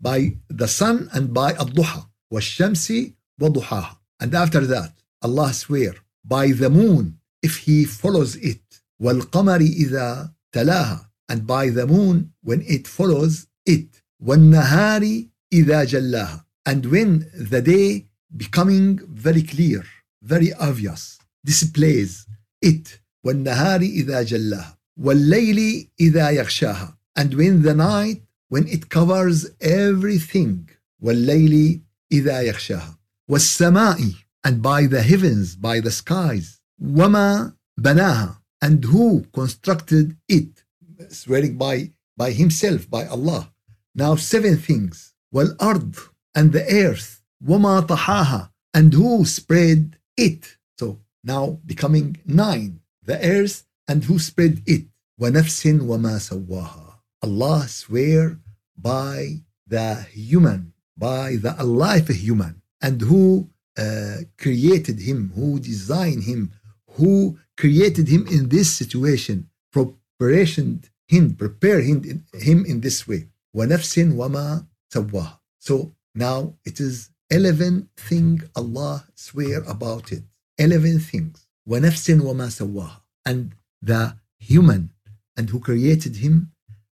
by 0.00 0.36
the 0.48 0.68
sun 0.68 1.08
and 1.12 1.32
by 1.34 1.52
الضحى 1.52 2.02
والشمس 2.32 2.92
وضحاها 3.40 3.96
and 4.22 4.34
after 4.34 4.60
that 4.66 4.92
Allah 5.22 5.52
swear 5.52 5.94
by 6.24 6.46
the 6.52 6.70
moon 6.70 7.18
if 7.42 7.56
he 7.58 7.84
follows 7.84 8.36
it 8.36 8.62
والقمر 9.02 9.60
إذا 9.60 10.32
تلاها 10.52 11.10
and 11.30 11.46
by 11.46 11.70
the 11.70 11.86
moon 11.86 12.32
when 12.42 12.62
it 12.62 12.86
follows 12.86 13.46
it 13.66 14.02
والنهار 14.20 15.24
إذا 15.52 15.84
جلاها 15.84 16.44
and 16.68 16.86
when 16.86 17.26
the 17.34 17.62
day 17.62 18.06
becoming 18.36 19.00
very 19.08 19.42
clear 19.42 19.84
very 20.22 20.52
obvious 20.54 21.18
displays 21.44 22.26
it 22.62 23.00
والنهار 23.24 23.80
إذا 23.80 24.22
جلاها 24.22 24.78
والليل 24.96 25.88
إذا 26.00 26.30
يغشاها 26.30 26.98
and 27.18 27.34
when 27.34 27.62
the 27.62 27.74
night 27.74 28.22
when 28.48 28.66
it 28.66 28.88
covers 28.88 29.46
everything 29.60 30.66
والليل 31.02 31.80
إذا 32.12 32.40
يغشاها 32.40 32.98
والسماء 33.28 34.14
and 34.44 34.62
by 34.62 34.86
the 34.86 35.02
heavens 35.02 35.56
by 35.56 35.80
the 35.80 35.90
skies 35.90 36.60
وما 36.82 37.52
بناها 37.78 38.40
and 38.62 38.84
who 38.84 39.24
constructed 39.32 40.16
it 40.28 40.64
swearing 41.08 41.56
by 41.56 41.90
by 42.16 42.30
himself 42.32 42.88
by 42.90 43.06
Allah 43.06 43.52
now 43.94 44.14
seven 44.16 44.56
things 44.56 45.14
والأرض 45.34 45.96
and 46.34 46.52
the 46.52 46.64
earth 46.72 47.22
وما 47.44 47.80
طحاها 47.86 48.50
and 48.74 48.94
who 48.94 49.24
spread 49.24 49.96
it 50.16 50.56
so 50.78 50.98
now 51.24 51.58
becoming 51.66 52.16
nine 52.26 52.80
the 53.04 53.18
earth 53.24 53.64
and 53.88 54.04
who 54.04 54.18
spread 54.18 54.62
it 54.66 54.86
ونفس 55.20 55.66
وما 55.66 56.18
سواها 56.18 57.00
Allah 57.22 57.68
swear 57.68 58.38
by 58.76 59.42
the 59.66 59.94
human 60.12 60.72
by 60.96 61.36
the 61.36 61.54
alive 61.62 62.08
human 62.08 62.62
and 62.80 63.00
who 63.02 63.48
uh, 63.78 64.16
created 64.38 65.00
him 65.00 65.32
who 65.34 65.58
designed 65.60 66.24
him 66.24 66.52
who 66.96 67.38
created 67.56 68.08
him 68.08 68.26
in 68.26 68.48
this 68.48 68.72
situation 68.72 69.48
preparation 69.72 70.82
him 71.06 71.34
prepare 71.34 71.80
him, 71.80 72.24
him 72.32 72.64
in 72.64 72.80
this 72.80 73.06
way 73.06 73.28
ونفس 73.54 73.98
وما 73.98 74.66
سواها 74.92 75.40
so 75.58 75.92
now 76.14 76.54
it 76.64 76.80
is 76.80 77.10
11 77.30 77.88
thing 77.96 78.42
Allah 78.56 79.06
swear 79.14 79.62
about 79.66 80.12
it 80.12 80.24
11 80.58 80.98
things 80.98 81.46
ونفس 81.66 82.10
وما 82.10 82.48
سواها 82.48 83.02
and 83.28 83.54
the 83.82 84.14
human 84.38 84.90
and 85.36 85.50
who 85.50 85.60
created 85.60 86.16
him 86.16 86.50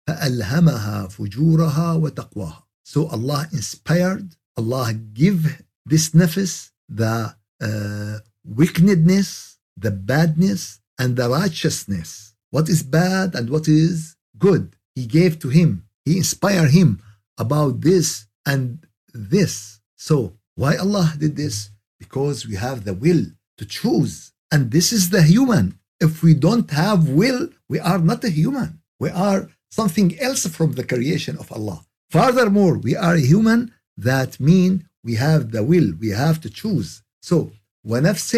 فألهمها 0.09 1.09
فجورها 1.09 1.93
وتقواها 1.95 2.63
so 2.85 3.07
Allah 3.09 3.49
inspired 3.53 4.37
Allah 4.57 4.95
give 4.95 5.63
this 5.85 6.11
nafs 6.11 6.71
the 6.89 7.35
uh, 7.61 8.19
wickedness 8.45 9.59
the 9.77 9.91
badness 9.91 10.81
and 10.99 11.17
the 11.17 11.29
righteousness 11.29 12.35
what 12.51 12.69
is 12.69 12.83
bad 12.83 13.35
and 13.35 13.51
what 13.51 13.67
is 13.69 14.17
good 14.39 14.77
he 14.95 15.07
gave 15.07 15.39
to 15.39 15.49
him 15.49 15.71
he 16.05 16.13
inspired 16.23 16.71
him 16.71 16.91
about 17.39 17.81
this 17.89 18.27
and 18.47 18.87
this 19.13 19.81
so 20.09 20.17
why 20.55 20.73
Allah 20.77 21.07
did 21.23 21.35
this 21.37 21.57
because 21.99 22.47
we 22.49 22.57
have 22.67 22.85
the 22.85 22.95
will 23.05 23.25
to 23.59 23.65
choose 23.65 24.33
and 24.53 24.71
this 24.71 24.89
is 24.93 25.11
the 25.11 25.23
human 25.23 25.67
if 26.07 26.23
we 26.23 26.33
don't 26.47 26.71
have 26.71 27.09
will 27.09 27.49
we 27.69 27.79
are 27.91 27.99
not 28.11 28.25
a 28.25 28.31
human 28.41 28.71
we 29.01 29.11
are 29.11 29.49
something 29.71 30.09
else 30.19 30.47
from 30.57 30.71
the 30.73 30.85
creation 30.93 31.37
of 31.39 31.51
Allah 31.53 31.79
furthermore 32.11 32.75
we 32.79 32.95
are 33.07 33.15
a 33.17 33.29
human 33.33 33.61
that 34.09 34.39
mean 34.49 34.73
we 35.03 35.15
have 35.27 35.43
the 35.51 35.63
will 35.71 35.89
we 36.03 36.11
have 36.25 36.41
to 36.45 36.51
choose 36.51 37.03
so 37.21 37.51
ونفس 37.87 38.37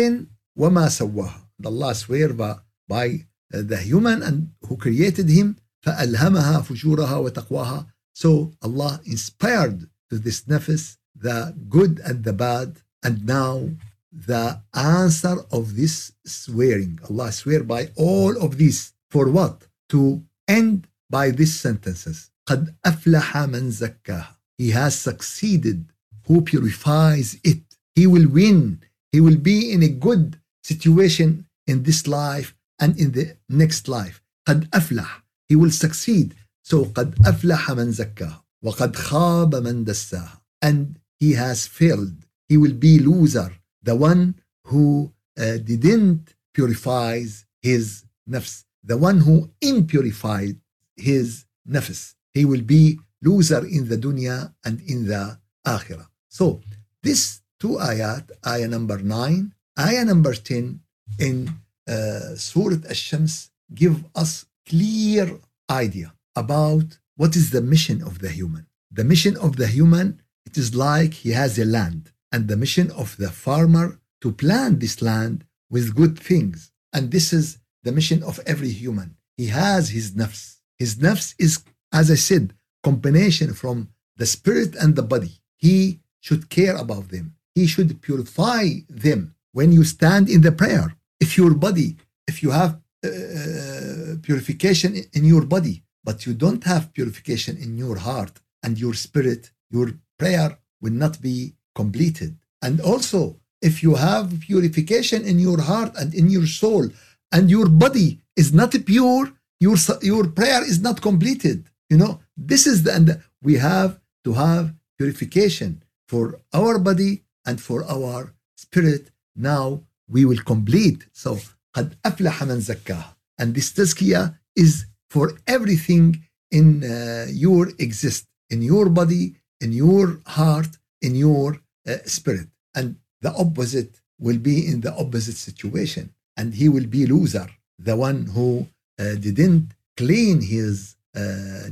وما 0.57 0.89
سواها 0.89 1.49
Allah 1.67 1.95
swear 1.95 2.33
by, 2.33 2.55
by 2.89 3.27
the 3.51 3.77
human 3.79 4.23
and 4.23 4.51
who 4.67 4.77
created 4.77 5.29
him 5.29 5.57
فألهمها 5.83 6.61
فجورها 6.63 7.17
وتقواها 7.17 7.87
so 8.15 8.53
Allah 8.63 9.01
inspired 9.05 9.89
to 10.11 10.19
this 10.19 10.43
nafs 10.43 10.97
the 11.15 11.55
good 11.69 12.01
and 12.05 12.25
the 12.25 12.33
bad 12.33 12.81
and 13.03 13.25
now 13.27 13.71
the 14.13 14.61
answer 14.75 15.37
of 15.53 15.77
this 15.77 16.13
swearing 16.27 16.99
Allah 17.09 17.31
swear 17.33 17.63
by 17.63 17.91
all 17.97 18.37
of 18.43 18.59
this 18.59 18.93
for 19.11 19.29
what 19.31 19.67
to 19.91 20.23
end 20.49 20.89
by 21.11 21.31
these 21.31 21.59
sentences 21.59 22.31
قد 22.47 22.75
أفلح 22.85 23.37
من 23.37 23.71
زكاها 23.71 24.37
he 24.59 24.71
has 24.71 24.99
succeeded 24.99 25.93
who 26.27 26.41
purifies 26.41 27.37
it 27.45 27.63
he 27.95 28.07
will 28.07 28.29
win 28.29 28.81
he 29.13 29.21
will 29.21 29.37
be 29.37 29.73
in 29.73 29.83
a 29.83 29.89
good 29.89 30.41
situation 30.63 31.47
in 31.67 31.83
this 31.83 32.07
life 32.07 32.55
and 32.81 32.99
in 32.99 33.13
the 33.13 33.37
next 33.49 33.89
life 33.89 34.23
قد 34.49 34.69
أفلح 34.75 35.22
he 35.53 35.57
will 35.57 35.71
succeed 35.71 36.35
so 36.63 36.85
قد 36.85 37.15
أفلح 37.27 37.71
من 37.71 37.93
زكاها 37.93 38.45
وقد 38.63 38.97
خاب 38.97 39.55
من 39.55 39.85
دساها 39.85 40.41
and 40.65 40.99
he 41.21 41.33
has 41.33 41.67
failed 41.67 42.15
he 42.49 42.57
will 42.57 42.75
be 42.75 42.99
loser 42.99 43.53
the 43.83 43.95
one 43.95 44.35
who 44.65 45.13
uh, 45.39 45.57
didn't 45.59 46.35
purify 46.55 47.23
his 47.63 48.05
nafs 48.29 48.65
the 48.85 48.97
one 48.97 49.19
who 49.19 49.51
impurified 49.61 50.57
his 50.97 51.45
nafs 51.69 52.15
he 52.35 52.45
will 52.45 52.63
be 52.63 52.99
loser 53.23 53.65
in 53.67 53.89
the 53.89 53.97
dunya 53.97 54.53
and 54.65 54.81
in 54.93 55.07
the 55.07 55.39
akhirah 55.67 56.09
so 56.29 56.61
this 57.03 57.41
two 57.59 57.79
ayat, 57.79 58.31
ayah 58.47 58.71
number 58.71 58.99
9, 59.03 59.53
ayah 59.79 60.05
number 60.07 60.35
10 60.35 60.79
in 61.19 61.51
uh, 61.91 62.35
Surah 62.39 62.83
Ash-Shams 62.89 63.51
give 63.75 64.05
us 64.15 64.47
clear 64.68 65.40
idea 65.70 66.14
about 66.36 66.98
what 67.16 67.36
is 67.36 67.52
the 67.52 67.62
mission 67.62 68.02
of 68.02 68.20
the 68.20 68.30
human. 68.30 68.66
The 68.92 69.04
mission 69.04 69.38
of 69.38 69.56
the 69.56 69.68
human, 69.68 70.22
it 70.46 70.58
is 70.58 70.76
like 70.76 71.14
he 71.14 71.32
has 71.32 71.58
a 71.58 71.66
land 71.66 72.12
and 72.32 72.48
the 72.48 72.58
mission 72.58 72.92
of 72.92 73.18
the 73.18 73.30
farmer 73.30 74.00
to 74.22 74.32
plant 74.32 74.80
this 74.80 75.02
land 75.02 75.46
with 75.70 75.96
good 75.96 76.20
things. 76.20 76.72
And 76.94 77.12
this 77.12 77.34
is 77.34 77.60
the 77.84 77.92
mission 77.92 78.24
of 78.24 78.40
every 78.46 78.70
human. 78.70 79.16
He 79.38 79.48
has 79.48 79.90
his 79.90 80.12
nafs. 80.12 80.58
His 80.78 80.96
nafs 80.96 81.36
is, 81.38 81.64
as 81.92 82.10
I 82.10 82.16
said, 82.16 82.54
combination 82.84 83.54
from 83.54 83.90
the 84.18 84.26
spirit 84.26 84.76
and 84.76 84.96
the 84.96 85.04
body. 85.04 85.42
He 85.58 86.00
should 86.20 86.50
care 86.50 86.76
about 86.76 87.10
them. 87.10 87.36
He 87.56 87.68
should 87.68 88.02
purify 88.02 88.66
them 88.90 89.36
when 89.52 89.72
you 89.72 89.84
stand 89.84 90.30
in 90.30 90.42
the 90.42 90.52
prayer. 90.52 90.96
If 91.20 91.38
your 91.38 91.54
body, 91.54 91.98
if 92.28 92.42
you 92.44 92.52
have 92.52 92.80
uh, 93.04 94.16
purification 94.22 94.96
in 95.14 95.26
your 95.26 95.46
body, 95.46 95.84
but 96.04 96.26
you 96.26 96.34
don't 96.34 96.64
have 96.64 96.94
purification 96.94 97.58
in 97.58 97.78
your 97.78 97.98
heart 97.98 98.40
and 98.64 98.80
your 98.80 98.94
spirit, 98.94 99.52
your 99.70 99.92
prayer 100.18 100.58
will 100.82 100.94
not 100.94 101.22
be 101.22 101.54
completed. 101.76 102.38
And 102.62 102.80
also, 102.82 103.40
if 103.62 103.84
you 103.84 103.96
have 103.96 104.40
purification 104.42 105.24
in 105.26 105.40
your 105.40 105.62
heart 105.62 105.92
and 105.96 106.14
in 106.14 106.30
your 106.30 106.46
soul, 106.46 106.90
and 107.34 107.50
your 107.50 107.68
body 107.68 108.20
is 108.36 108.54
not 108.54 108.72
pure, 108.86 109.34
your, 109.60 109.76
your 110.02 110.28
prayer 110.28 110.64
is 110.64 110.80
not 110.82 111.02
completed. 111.02 111.66
You 111.90 111.98
know, 111.98 112.20
this 112.38 112.68
is 112.68 112.84
the 112.84 112.94
end. 112.94 113.22
We 113.42 113.56
have 113.56 114.00
to 114.24 114.34
have 114.34 114.74
purification 114.98 115.84
for 116.08 116.40
our 116.54 116.78
body 116.80 117.24
and 117.46 117.60
for 117.60 117.84
our 117.86 118.34
spirit. 118.56 119.10
Now 119.36 119.82
we 120.08 120.26
will 120.26 120.44
complete. 120.54 121.08
So, 121.12 121.40
قد 121.77 121.95
أفلح 122.05 122.45
من 122.45 122.61
زكاها. 122.61 123.17
And 123.41 123.55
this 123.55 123.73
tazkiyah 123.73 124.35
is 124.57 124.87
for 125.11 125.33
everything 125.47 126.23
in 126.51 126.85
uh, 126.85 127.27
your 127.31 127.69
exist, 127.79 128.27
in 128.51 128.63
your 128.63 128.89
body, 128.89 129.35
in 129.61 129.73
your 129.73 130.21
heart, 130.27 130.73
in 131.03 131.15
your 131.15 131.61
uh, 131.87 131.97
spirit. 132.05 132.49
And 132.75 132.97
the 133.23 133.33
opposite 133.33 134.01
will 134.19 134.39
be 134.39 134.67
in 134.67 134.81
the 134.81 134.95
opposite 134.95 135.37
situation. 135.37 136.05
And 136.37 136.55
he 136.55 136.69
will 136.69 136.87
be 136.87 137.07
loser, 137.07 137.49
the 137.79 137.97
one 137.97 138.27
who 138.35 138.67
uh, 138.99 139.15
didn't 139.27 139.67
clean 139.97 140.41
his 140.41 140.97
uh, 141.17 141.21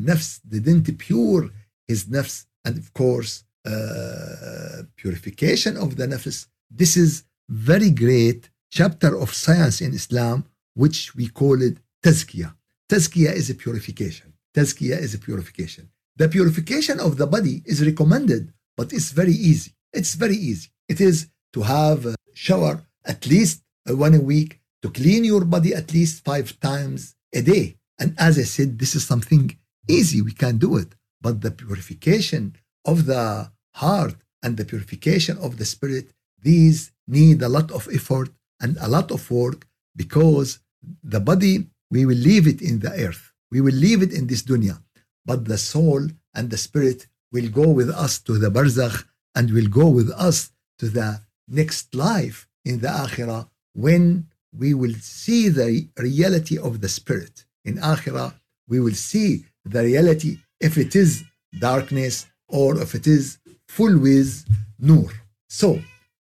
nafs, 0.09 0.41
didn't 0.49 0.87
pure 0.99 1.51
his 1.87 2.05
nafs. 2.07 2.47
And 2.65 2.79
of 2.79 2.93
course, 2.93 3.45
uh, 3.65 4.83
purification 4.97 5.77
of 5.77 5.97
the 5.97 6.07
nafs. 6.07 6.47
This 6.71 6.97
is 6.97 7.25
very 7.49 7.91
great 7.91 8.50
chapter 8.72 9.18
of 9.18 9.34
science 9.34 9.82
in 9.82 9.94
Islam, 9.94 10.46
which 10.74 11.14
we 11.14 11.28
call 11.28 11.62
it 11.62 11.78
tazkiyah. 12.04 12.54
Tazkiyah 12.90 13.34
is 13.34 13.50
a 13.50 13.56
purification. 13.56 14.34
Tazkiyah 14.56 15.00
is 15.00 15.14
a 15.14 15.20
purification. 15.20 15.90
The 16.16 16.30
purification 16.30 17.00
of 17.00 17.18
the 17.18 17.28
body 17.28 17.62
is 17.66 17.86
recommended, 17.86 18.54
but 18.78 18.94
it's 18.94 19.12
very 19.12 19.34
easy. 19.34 19.74
It's 19.94 20.16
very 20.16 20.36
easy. 20.36 20.70
It 20.88 21.02
is 21.02 21.28
to 21.54 21.62
have 21.62 22.06
a 22.06 22.16
shower 22.34 22.82
at 23.06 23.28
least 23.28 23.62
one 23.86 24.16
a 24.16 24.22
week, 24.22 24.60
to 24.82 24.90
clean 24.90 25.24
your 25.26 25.44
body 25.44 25.74
at 25.76 25.94
least 25.94 26.24
five 26.24 26.60
times 26.60 27.16
a 27.34 27.42
day. 27.42 27.78
And 28.00 28.16
as 28.18 28.40
I 28.40 28.44
said, 28.44 28.80
this 28.80 28.96
is 28.96 29.06
something 29.06 29.58
easy. 29.88 30.22
We 30.22 30.32
can 30.32 30.58
do 30.58 30.78
it. 30.78 30.96
But 31.20 31.42
the 31.42 31.52
purification 31.52 32.56
of 32.86 33.06
the 33.06 33.52
heart 33.76 34.16
and 34.42 34.58
the 34.58 34.66
purification 34.66 35.38
of 35.38 35.58
the 35.58 35.66
spirit, 35.66 36.12
these 36.42 36.92
need 37.08 37.42
a 37.42 37.50
lot 37.50 37.70
of 37.72 37.88
effort 37.94 38.30
and 38.62 38.78
a 38.80 38.88
lot 38.88 39.12
of 39.12 39.30
work 39.32 39.68
because 39.96 40.60
the 41.04 41.20
body 41.20 41.68
we 41.92 42.06
will 42.06 42.18
leave 42.18 42.48
it 42.48 42.62
in 42.62 42.80
the 42.80 42.92
earth. 43.06 43.34
We 43.52 43.60
will 43.60 43.74
leave 43.74 44.02
it 44.02 44.14
in 44.14 44.28
this 44.28 44.44
dunya. 44.44 44.82
But 45.26 45.46
the 45.46 45.58
soul 45.58 46.08
and 46.34 46.50
the 46.50 46.58
spirit 46.58 47.08
will 47.32 47.50
go 47.50 47.70
with 47.70 47.90
us 47.90 48.20
to 48.20 48.38
the 48.38 48.50
barzakh 48.50 49.04
and 49.36 49.52
will 49.52 49.68
go 49.68 49.88
with 49.90 50.10
us 50.12 50.52
to 50.80 50.88
the 50.88 51.22
next 51.48 51.94
life 51.94 52.48
in 52.64 52.80
the 52.80 52.88
akhirah 52.88 53.48
when 53.74 54.28
we 54.58 54.74
will 54.74 54.94
see 55.00 55.50
the 55.50 55.88
reality 55.98 56.58
of 56.58 56.82
the 56.82 56.90
spirit. 56.90 57.46
In 57.66 57.76
akhirah, 57.76 58.34
we 58.68 58.80
will 58.80 58.94
see 58.94 59.46
the 59.66 59.84
reality 59.84 60.38
if 60.60 60.78
it 60.78 60.96
is 60.96 61.24
darkness 61.60 62.26
or 62.48 62.82
if 62.82 62.96
it 62.96 63.06
is 63.08 63.38
full 63.68 63.98
with 63.98 64.46
nur. 64.80 65.12
So, 65.50 65.80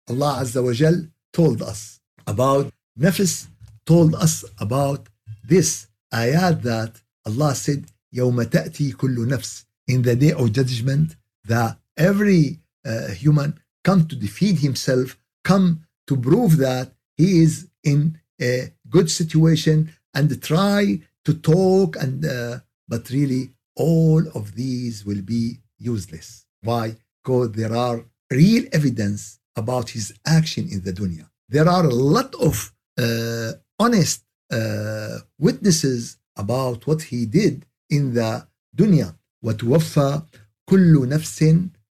Allah 0.10 0.40
Azza 0.42 0.62
wa 0.64 0.92
told 1.32 1.62
us 1.62 1.99
about 2.29 2.73
nafs, 2.99 3.47
told 3.87 4.15
us 4.15 4.45
about 4.59 5.09
this 5.47 5.87
ayat 6.13 6.63
that 6.63 7.01
Allah 7.27 7.55
said, 7.55 7.85
يوم 8.15 8.43
تأتي 8.43 8.93
كل 8.93 9.29
نفس 9.29 9.65
in 9.89 10.03
the 10.03 10.17
day 10.17 10.33
of 10.33 10.53
judgment 10.53 11.17
that 11.45 11.79
every 11.97 12.61
uh, 12.87 13.09
human 13.09 13.59
come 13.83 14.07
to 14.09 14.17
defeat 14.17 14.59
himself, 14.61 15.19
come 15.43 15.85
to 16.07 16.17
prove 16.17 16.57
that 16.57 16.93
he 17.17 17.43
is 17.43 17.69
in 17.83 18.19
a 18.41 18.73
good 18.89 19.11
situation 19.11 19.93
and 20.15 20.43
try 20.43 21.01
to 21.25 21.35
talk 21.35 21.97
and 21.97 22.25
uh, 22.25 22.59
but 22.89 23.11
really 23.11 23.51
all 23.77 24.23
of 24.35 24.55
these 24.55 25.05
will 25.05 25.23
be 25.23 25.59
useless. 25.79 26.47
Why? 26.63 26.97
Because 27.23 27.53
there 27.53 27.75
are 27.75 28.05
real 28.31 28.65
evidence 28.73 29.39
about 29.57 29.91
his 29.91 30.13
action 30.27 30.69
in 30.71 30.83
the 30.83 30.93
dunya. 30.93 31.27
There 31.49 31.69
are 31.69 31.85
a 31.85 31.95
lot 32.17 32.35
of 32.49 32.73
uh, 32.99 33.53
honest 33.79 34.23
uh, 34.51 35.19
witnesses 35.39 36.17
about 36.37 36.87
what 36.87 37.03
he 37.11 37.27
did 37.27 37.67
in 37.91 38.15
the 38.15 38.47
dunya 38.77 39.15
وتوفى 39.45 40.23
كل 40.71 41.09
نفس 41.09 41.43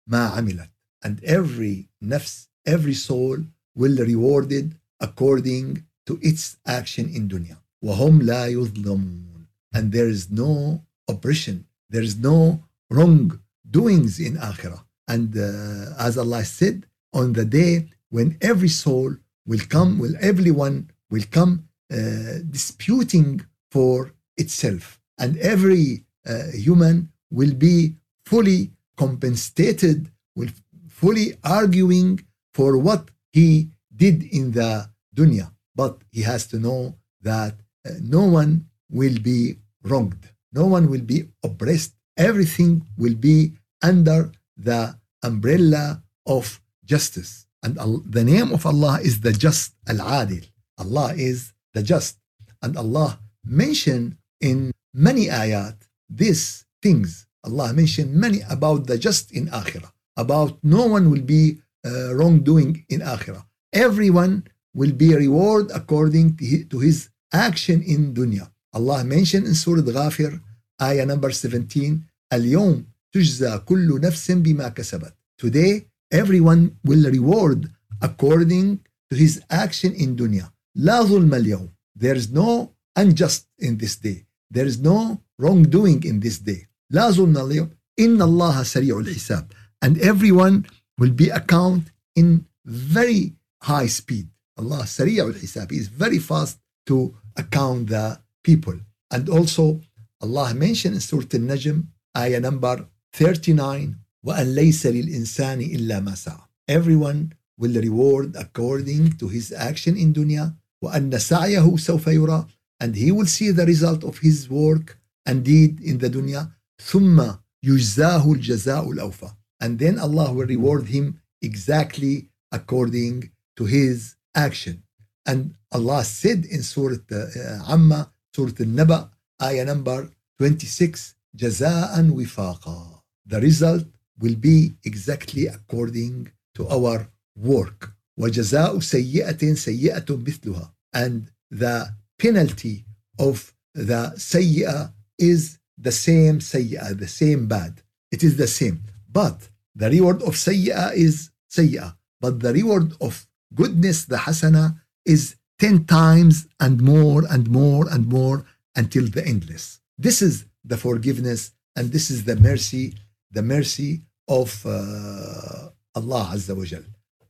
ما 0.06 0.26
عملت 0.26 0.70
and 1.04 1.22
every 1.24 1.88
nafs 2.04 2.46
every 2.66 2.94
soul 2.94 3.38
will 3.74 3.96
rewarded 3.96 4.74
according 5.00 5.82
to 6.06 6.18
its 6.22 6.56
action 6.66 7.08
in 7.08 7.28
dunya 7.28 7.56
وهم 7.84 8.22
لا 8.22 8.46
يظلمون 8.46 9.46
and 9.74 9.92
there 9.92 10.08
is 10.08 10.30
no 10.30 10.82
oppression 11.08 11.64
there 11.90 12.02
is 12.02 12.16
no 12.16 12.62
wrong 12.90 13.38
doings 13.70 14.18
in 14.20 14.36
akhirah 14.36 14.82
and 15.08 15.36
uh, 15.36 15.94
as 16.06 16.16
Allah 16.18 16.44
said 16.44 16.86
on 17.12 17.32
the 17.32 17.44
day 17.44 17.88
when 18.10 18.36
every 18.40 18.68
soul 18.68 19.16
will 19.47 19.65
come 19.69 19.97
will 19.97 20.15
everyone 20.21 20.89
will 21.09 21.23
come 21.31 21.67
uh, 21.91 22.39
disputing 22.49 23.41
for 23.71 24.11
itself. 24.35 24.99
And 25.17 25.37
every 25.37 26.03
uh, 26.27 26.51
human 26.53 27.09
will 27.31 27.53
be 27.53 27.95
fully 28.25 28.71
compensated, 28.97 30.11
will 30.35 30.49
fully 30.89 31.35
arguing 31.43 32.19
for 32.53 32.77
what 32.77 33.09
he 33.31 33.69
did 33.95 34.23
in 34.23 34.51
the 34.51 34.89
dunya. 35.15 35.51
But 35.75 36.01
he 36.11 36.21
has 36.21 36.47
to 36.47 36.59
know 36.59 36.95
that 37.21 37.55
uh, 37.85 37.91
no 38.01 38.25
one 38.25 38.67
will 38.89 39.19
be 39.19 39.57
wronged, 39.83 40.29
no 40.51 40.65
one 40.65 40.89
will 40.89 41.01
be 41.01 41.29
oppressed. 41.43 41.93
Everything 42.17 42.85
will 42.97 43.15
be 43.15 43.53
under 43.81 44.31
the 44.57 44.97
umbrella 45.23 46.03
of 46.25 46.59
justice. 46.83 47.46
And 47.62 47.76
the 48.16 48.24
name 48.24 48.50
of 48.56 48.66
Allah 48.66 48.94
is 49.08 49.20
the 49.20 49.32
Just 49.32 49.74
Al 49.86 50.00
Adil. 50.20 50.44
Allah 50.78 51.14
is 51.14 51.52
the 51.74 51.82
just. 51.82 52.18
And 52.62 52.76
Allah 52.76 53.10
mentioned 53.44 54.16
in 54.40 54.72
many 54.94 55.26
ayat 55.26 55.76
these 56.08 56.64
things. 56.82 57.26
Allah 57.46 57.72
mentioned 57.72 58.14
many 58.14 58.40
about 58.48 58.86
the 58.86 58.98
just 58.98 59.32
in 59.32 59.44
akhirah, 59.48 59.90
about 60.16 60.58
no 60.62 60.86
one 60.86 61.10
will 61.10 61.26
be 61.36 61.58
uh, 61.84 62.14
wrongdoing 62.14 62.84
in 62.88 63.00
akhirah. 63.00 63.44
Everyone 63.72 64.34
will 64.74 64.92
be 64.92 65.14
reward 65.14 65.70
according 65.74 66.36
to 66.70 66.78
his 66.78 67.10
action 67.32 67.82
in 67.82 68.14
dunya. 68.14 68.46
Allah 68.72 69.04
mentioned 69.04 69.46
in 69.46 69.54
Surah 69.54 69.82
Ghafir, 69.82 70.40
ayah 70.80 71.06
number 71.06 71.30
17, 71.30 72.02
اليوم 72.32 72.84
تجزى 73.12 73.58
كل 73.58 74.00
نفس 74.00 74.30
بما 74.30 74.68
كسبت. 74.68 75.12
Today, 75.38 75.86
everyone 76.10 76.76
will 76.84 77.04
reward 77.10 77.70
according 78.00 78.80
to 79.10 79.16
his 79.16 79.42
action 79.50 79.94
in 79.94 80.16
dunya. 80.16 80.50
لا 80.76 81.02
ظلم 81.02 81.34
اليوم 81.34 81.68
there 81.94 82.14
is 82.16 82.30
no 82.30 82.72
unjust 82.98 83.46
in 83.58 83.76
this 83.78 83.96
day 83.96 84.24
there 84.50 84.66
is 84.66 84.78
no 84.78 85.20
wrongdoing 85.38 86.02
in 86.04 86.20
this 86.20 86.38
day 86.38 86.66
لا 86.90 87.10
ظلم 87.10 87.38
اليوم 87.38 87.70
إن 88.00 88.22
الله 88.22 88.62
سريع 88.62 88.98
الحساب 88.98 89.52
and 89.84 89.98
everyone 89.98 90.64
will 90.98 91.10
be 91.10 91.28
account 91.28 91.84
in 92.16 92.46
very 92.64 93.32
high 93.62 93.86
speed 93.86 94.28
Allah 94.58 94.84
سريع 94.86 95.34
الحساب 95.34 95.72
he 95.72 95.76
is 95.76 95.88
very 95.88 96.18
fast 96.18 96.58
to 96.86 97.14
account 97.36 97.88
the 97.88 98.18
people 98.42 98.78
and 99.10 99.28
also 99.28 99.80
Allah 100.22 100.54
mentioned 100.54 100.94
in 100.94 101.00
Surah 101.00 101.26
Al-Najm 101.34 101.86
ayah 102.16 102.40
number 102.40 102.86
39 103.12 103.96
وأن 104.24 104.54
ليس 104.54 104.86
للإنسان 104.86 105.60
إلا 105.60 106.00
ما 106.00 106.14
سعى 106.14 106.40
everyone 106.70 107.32
will 107.60 107.74
reward 107.80 108.36
according 108.36 109.12
to 109.18 109.28
his 109.28 109.52
action 109.52 109.96
in 109.96 110.12
dunya 110.12 110.54
وأن 110.84 111.18
سعيه 111.18 111.76
سوف 111.76 112.06
يرى 112.06 112.46
and 112.80 112.96
he 112.96 113.12
will 113.12 113.26
see 113.26 113.50
the 113.50 113.66
result 113.66 114.04
of 114.04 114.18
his 114.18 114.48
work 114.50 114.98
and 115.26 115.44
deed 115.44 115.80
in 115.80 115.98
the 115.98 116.08
dunya 116.10 116.50
ثم 116.78 117.34
يجزاه 117.64 118.32
الجزاء 118.32 118.90
الأوفى 118.90 119.30
and 119.62 119.78
then 119.78 119.98
Allah 119.98 120.32
will 120.32 120.46
reward 120.46 120.86
him 120.86 121.20
exactly 121.42 122.28
according 122.52 123.30
to 123.56 123.64
his 123.64 124.16
action 124.34 124.82
and 125.26 125.54
Allah 125.72 126.04
said 126.04 126.44
in 126.44 126.62
Surah 126.62 126.96
uh, 127.12 127.72
Amma 127.74 128.12
Surah 128.34 128.52
Al-Naba 128.60 129.10
ayah 129.42 129.64
number 129.64 130.10
26 130.38 131.14
جزاء 131.36 132.10
وفاقا 132.10 133.02
the 133.26 133.40
result 133.40 133.86
will 134.20 134.36
be 134.36 134.72
exactly 134.84 135.46
according 135.46 136.30
to 136.54 136.68
our 136.68 137.08
work 137.36 137.92
وجزاء 138.18 138.78
سيئة 138.80 139.54
سيئة 139.54 140.04
مثلها 140.10 140.72
and 140.94 141.30
the 141.50 141.88
penalty 142.18 142.84
of 143.18 143.52
the 143.74 144.12
سيئة 144.16 144.92
is 145.18 145.58
the 145.78 145.92
same 145.92 146.40
سيئة 146.40 146.98
the 146.98 147.08
same 147.08 147.46
bad 147.46 147.82
it 148.10 148.22
is 148.22 148.36
the 148.36 148.46
same 148.46 148.82
but 149.10 149.48
the 149.74 149.88
reward 149.90 150.22
of 150.22 150.36
سيئة 150.36 150.92
is 150.94 151.30
سيئة 151.48 151.96
but 152.20 152.40
the 152.40 152.52
reward 152.52 152.92
of 153.00 153.26
goodness 153.54 154.04
the 154.04 154.16
حسنة 154.16 154.76
is 155.06 155.36
10 155.58 155.84
times 155.86 156.46
and 156.60 156.80
more 156.82 157.22
and 157.30 157.48
more 157.48 157.88
and 157.90 158.06
more 158.06 158.44
until 158.76 159.06
the 159.06 159.26
endless 159.26 159.80
this 159.98 160.22
is 160.22 160.46
the 160.64 160.76
forgiveness 160.76 161.52
and 161.76 161.92
this 161.92 162.10
is 162.10 162.24
the 162.24 162.36
mercy 162.36 162.94
the 163.36 163.42
mercy 163.42 164.00
of 164.28 164.64
uh, 164.66 165.68
Allah 165.94 166.30
Azza 166.34 166.56
wa 166.56 166.64
Jal. 166.64 166.84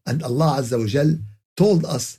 And 0.06 0.22
Allah 0.22 0.58
Azza 0.60 0.78
wa 0.78 0.86
Jal 0.86 1.18
told 1.56 1.84
us 1.84 2.18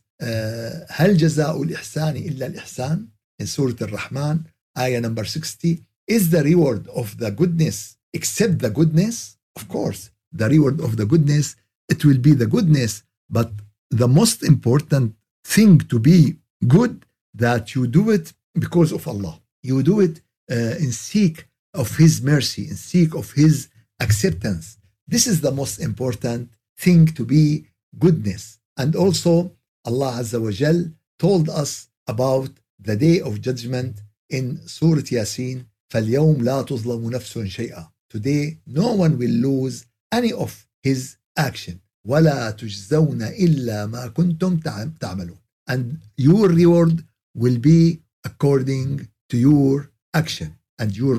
هل 0.89 1.17
جزاء 1.17 1.63
الإحسان 1.63 2.15
إلا 2.15 2.45
الإحسان 2.47 3.07
in 3.39 3.47
Surah 3.47 3.75
Al-Rahman 3.81 4.45
ayah 4.77 5.01
number 5.01 5.25
60 5.25 5.81
is 6.07 6.29
the 6.29 6.43
reward 6.43 6.87
of 6.89 7.17
the 7.17 7.31
goodness 7.31 7.97
except 8.13 8.59
the 8.59 8.69
goodness 8.69 9.37
of 9.55 9.67
course 9.67 10.11
the 10.31 10.47
reward 10.49 10.79
of 10.81 10.97
the 10.97 11.05
goodness 11.05 11.55
it 11.89 12.05
will 12.05 12.17
be 12.17 12.33
the 12.33 12.45
goodness 12.47 13.03
but 13.29 13.51
the 13.89 14.07
most 14.07 14.43
important 14.43 15.15
thing 15.43 15.79
to 15.79 15.99
be 15.99 16.35
good 16.67 17.05
that 17.33 17.75
you 17.75 17.87
do 17.87 18.09
it 18.09 18.33
because 18.63 18.91
of 18.91 19.07
Allah 19.07 19.35
you 19.61 19.83
do 19.83 19.99
it 19.99 20.21
uh, 20.51 20.75
in 20.85 20.91
seek 20.91 21.47
of 21.73 21.97
his 21.97 22.21
mercy 22.21 22.63
in 22.71 22.75
seek 22.75 23.15
of 23.15 23.31
his 23.31 23.55
acceptance 23.99 24.77
this 25.07 25.27
is 25.27 25.41
the 25.41 25.51
most 25.51 25.79
important 25.79 26.49
thing 26.77 27.05
to 27.05 27.23
be 27.25 27.65
goodness 27.99 28.59
and 28.77 28.95
also 28.95 29.33
Allah 29.85 30.11
Azza 30.21 30.39
wa 30.41 30.51
Jal 30.51 30.79
told 31.19 31.49
us 31.49 31.89
about 32.07 32.49
the 32.79 32.95
day 32.95 33.21
of 33.21 33.41
judgment 33.41 34.01
in 34.29 34.45
Surah 34.67 35.01
Yasin 35.17 35.65
فَالْيَوْمْ 35.91 36.41
لَا 36.41 36.63
تُظْلَمُ 36.65 37.11
نَفْسٌ 37.11 37.37
شَيْئًا 37.47 37.87
Today 38.09 38.57
no 38.65 38.93
one 38.93 39.17
will 39.17 39.29
lose 39.47 39.85
any 40.11 40.33
of 40.33 40.65
his 40.81 41.17
action 41.37 41.79
وَلَا 42.07 42.51
تُجْزَوْنَ 42.57 43.21
إِلَّا 43.39 43.87
مَا 43.91 44.07
كُنْتُمْ 44.13 44.61
تَعْمَلُونَ 44.99 45.37
And 45.67 45.99
your 46.17 46.49
reward 46.49 47.05
will 47.35 47.59
be 47.59 47.99
according 48.25 49.07
to 49.29 49.37
your 49.37 49.91
action 50.13 50.55
and 50.79 50.95
your 50.97 51.15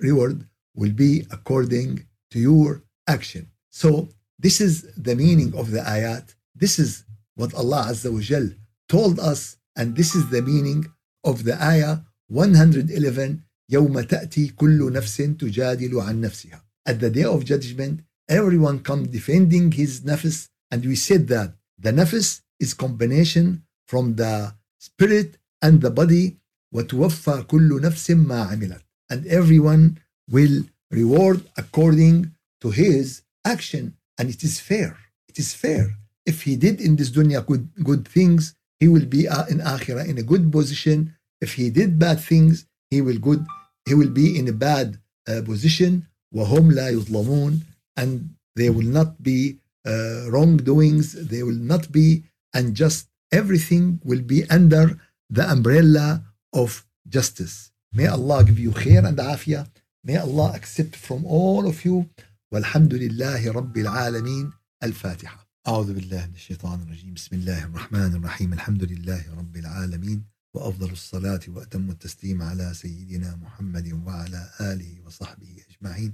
reward 0.00 0.46
will 0.74 0.92
be 0.92 1.26
according 1.30 2.04
to 2.32 2.38
your 2.38 2.82
action. 3.06 3.50
So 3.70 4.08
this 4.38 4.60
is 4.60 4.82
the 4.96 5.16
meaning 5.16 5.54
of 5.56 5.70
the 5.70 5.80
ayat. 5.80 6.34
This 6.54 6.78
is 6.78 7.04
what 7.34 7.54
Allah 7.54 7.86
Azza 7.90 8.12
wa 8.12 8.20
Jal 8.20 8.48
told 8.88 9.18
us 9.20 9.56
and 9.76 9.96
this 9.96 10.14
is 10.14 10.28
the 10.30 10.42
meaning 10.42 10.86
of 11.24 11.44
the 11.44 11.56
ayah 11.62 11.98
111 12.28 13.42
يوم 13.70 14.00
تأتي 14.00 14.48
كل 14.48 14.92
نفس 14.92 15.16
تجادل 15.16 16.00
عن 16.00 16.20
نفسها 16.20 16.62
At 16.88 17.00
the 17.00 17.10
day 17.10 17.24
of 17.24 17.44
judgment 17.44 18.00
everyone 18.28 18.80
come 18.80 19.06
defending 19.06 19.72
his 19.72 20.00
nafs 20.00 20.48
and 20.70 20.84
we 20.84 20.96
said 20.96 21.28
that 21.28 21.54
the 21.78 21.92
nafs 21.92 22.40
is 22.60 22.74
combination 22.74 23.62
from 23.86 24.16
the 24.16 24.54
spirit 24.78 25.36
and 25.62 25.80
the 25.80 25.90
body 25.90 26.36
وتوفى 26.74 27.42
كل 27.42 27.80
نفس 27.82 28.10
ما 28.10 28.42
عملت 28.42 28.82
and 29.12 29.26
everyone 29.26 29.98
will 30.30 30.64
reward 30.92 31.42
according 31.56 32.32
to 32.60 32.70
his 32.70 33.22
action 33.44 33.94
and 34.18 34.28
it 34.30 34.42
is 34.42 34.60
fair 34.60 34.96
it 35.28 35.38
is 35.38 35.54
fair 35.54 35.84
if 36.26 36.42
he 36.42 36.56
did 36.56 36.80
in 36.80 36.96
this 36.96 37.10
dunya 37.10 37.44
good, 37.44 37.68
good 37.82 38.06
things 38.06 38.54
he 38.80 38.88
will 38.88 39.06
be 39.06 39.28
uh, 39.28 39.46
in 39.46 39.58
akhirah 39.58 40.06
in 40.08 40.18
a 40.18 40.22
good 40.22 40.50
position 40.52 41.14
if 41.40 41.54
he 41.54 41.70
did 41.70 41.98
bad 41.98 42.18
things 42.20 42.66
he 42.90 43.00
will 43.00 43.18
good 43.18 43.44
he 43.86 43.94
will 43.94 44.10
be 44.10 44.38
in 44.38 44.48
a 44.48 44.52
bad 44.52 44.98
uh, 45.28 45.42
position 45.42 46.04
وهم 46.34 46.72
لا 46.72 46.88
يظلمون 46.90 47.60
and 47.96 48.30
there 48.56 48.72
will 48.72 48.86
not 48.86 49.22
be 49.22 49.56
uh, 49.86 50.30
wrongdoings 50.30 51.12
there 51.12 51.46
will 51.46 51.62
not 51.72 51.90
be 51.92 52.24
unjust 52.54 53.08
everything 53.32 54.00
will 54.04 54.22
be 54.22 54.44
under 54.50 54.98
the 55.30 55.44
umbrella 55.50 56.22
of 56.52 56.84
justice 57.08 57.70
may 57.92 58.06
Allah 58.06 58.44
give 58.44 58.58
you 58.58 58.72
khair 58.72 59.04
and 59.08 59.18
afiyah 59.18 59.66
May 60.03 60.17
Allah 60.17 60.51
accept 60.55 60.95
from 60.95 61.25
all 61.25 61.65
of 61.67 61.85
you. 61.85 62.05
والحمد 62.51 62.93
لله 62.93 63.51
رب 63.51 63.77
العالمين 63.77 64.51
الفاتحة 64.83 65.47
أعوذ 65.67 65.93
بالله 65.93 66.25
من 66.27 66.33
الشيطان 66.35 66.81
الرجيم 66.81 67.13
بسم 67.13 67.35
الله 67.35 67.63
الرحمن 67.63 68.15
الرحيم 68.15 68.53
الحمد 68.53 68.83
لله 68.83 69.23
رب 69.37 69.57
العالمين 69.57 70.23
وأفضل 70.53 70.91
الصلاة 70.91 71.39
وأتم 71.47 71.89
التسليم 71.89 72.41
على 72.41 72.73
سيدنا 72.73 73.35
محمد 73.35 73.93
وعلى 74.07 74.49
آله 74.61 75.01
وصحبه 75.05 75.55
أجمعين 75.69 76.13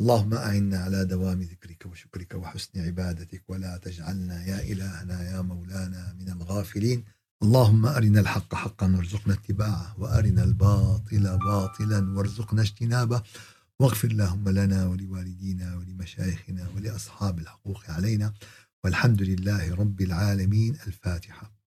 اللهم 0.00 0.34
أعنا 0.34 0.78
على 0.78 1.04
دوام 1.04 1.42
ذكرك 1.42 1.86
وشكرك 1.86 2.34
وحسن 2.34 2.80
عبادتك 2.86 3.42
ولا 3.48 3.76
تجعلنا 3.76 4.46
يا 4.46 4.60
إلهنا 4.72 5.30
يا 5.30 5.40
مولانا 5.40 6.16
من 6.20 6.28
الغافلين 6.28 7.04
اللهم 7.42 7.86
أرنا 7.86 8.20
الحق 8.20 8.54
حقا 8.54 8.96
وارزقنا 8.96 9.34
اتباعه 9.34 10.00
وأرنا 10.00 10.44
الباطل 10.44 11.38
باطلا 11.38 12.18
وارزقنا 12.18 12.62
اجتنابه. 12.62 13.22
واغفر 13.80 14.08
اللهم 14.08 14.48
لنا 14.48 14.86
ولوالدينا 14.86 15.76
ولمشايخنا 15.76 16.68
ولأصحاب 16.76 17.38
الحقوق 17.38 17.90
علينا. 17.90 18.32
والحمد 18.84 19.22
لله 19.22 19.74
رب 19.74 20.00
العالمين. 20.00 20.76
الفاتحة. 20.86 21.59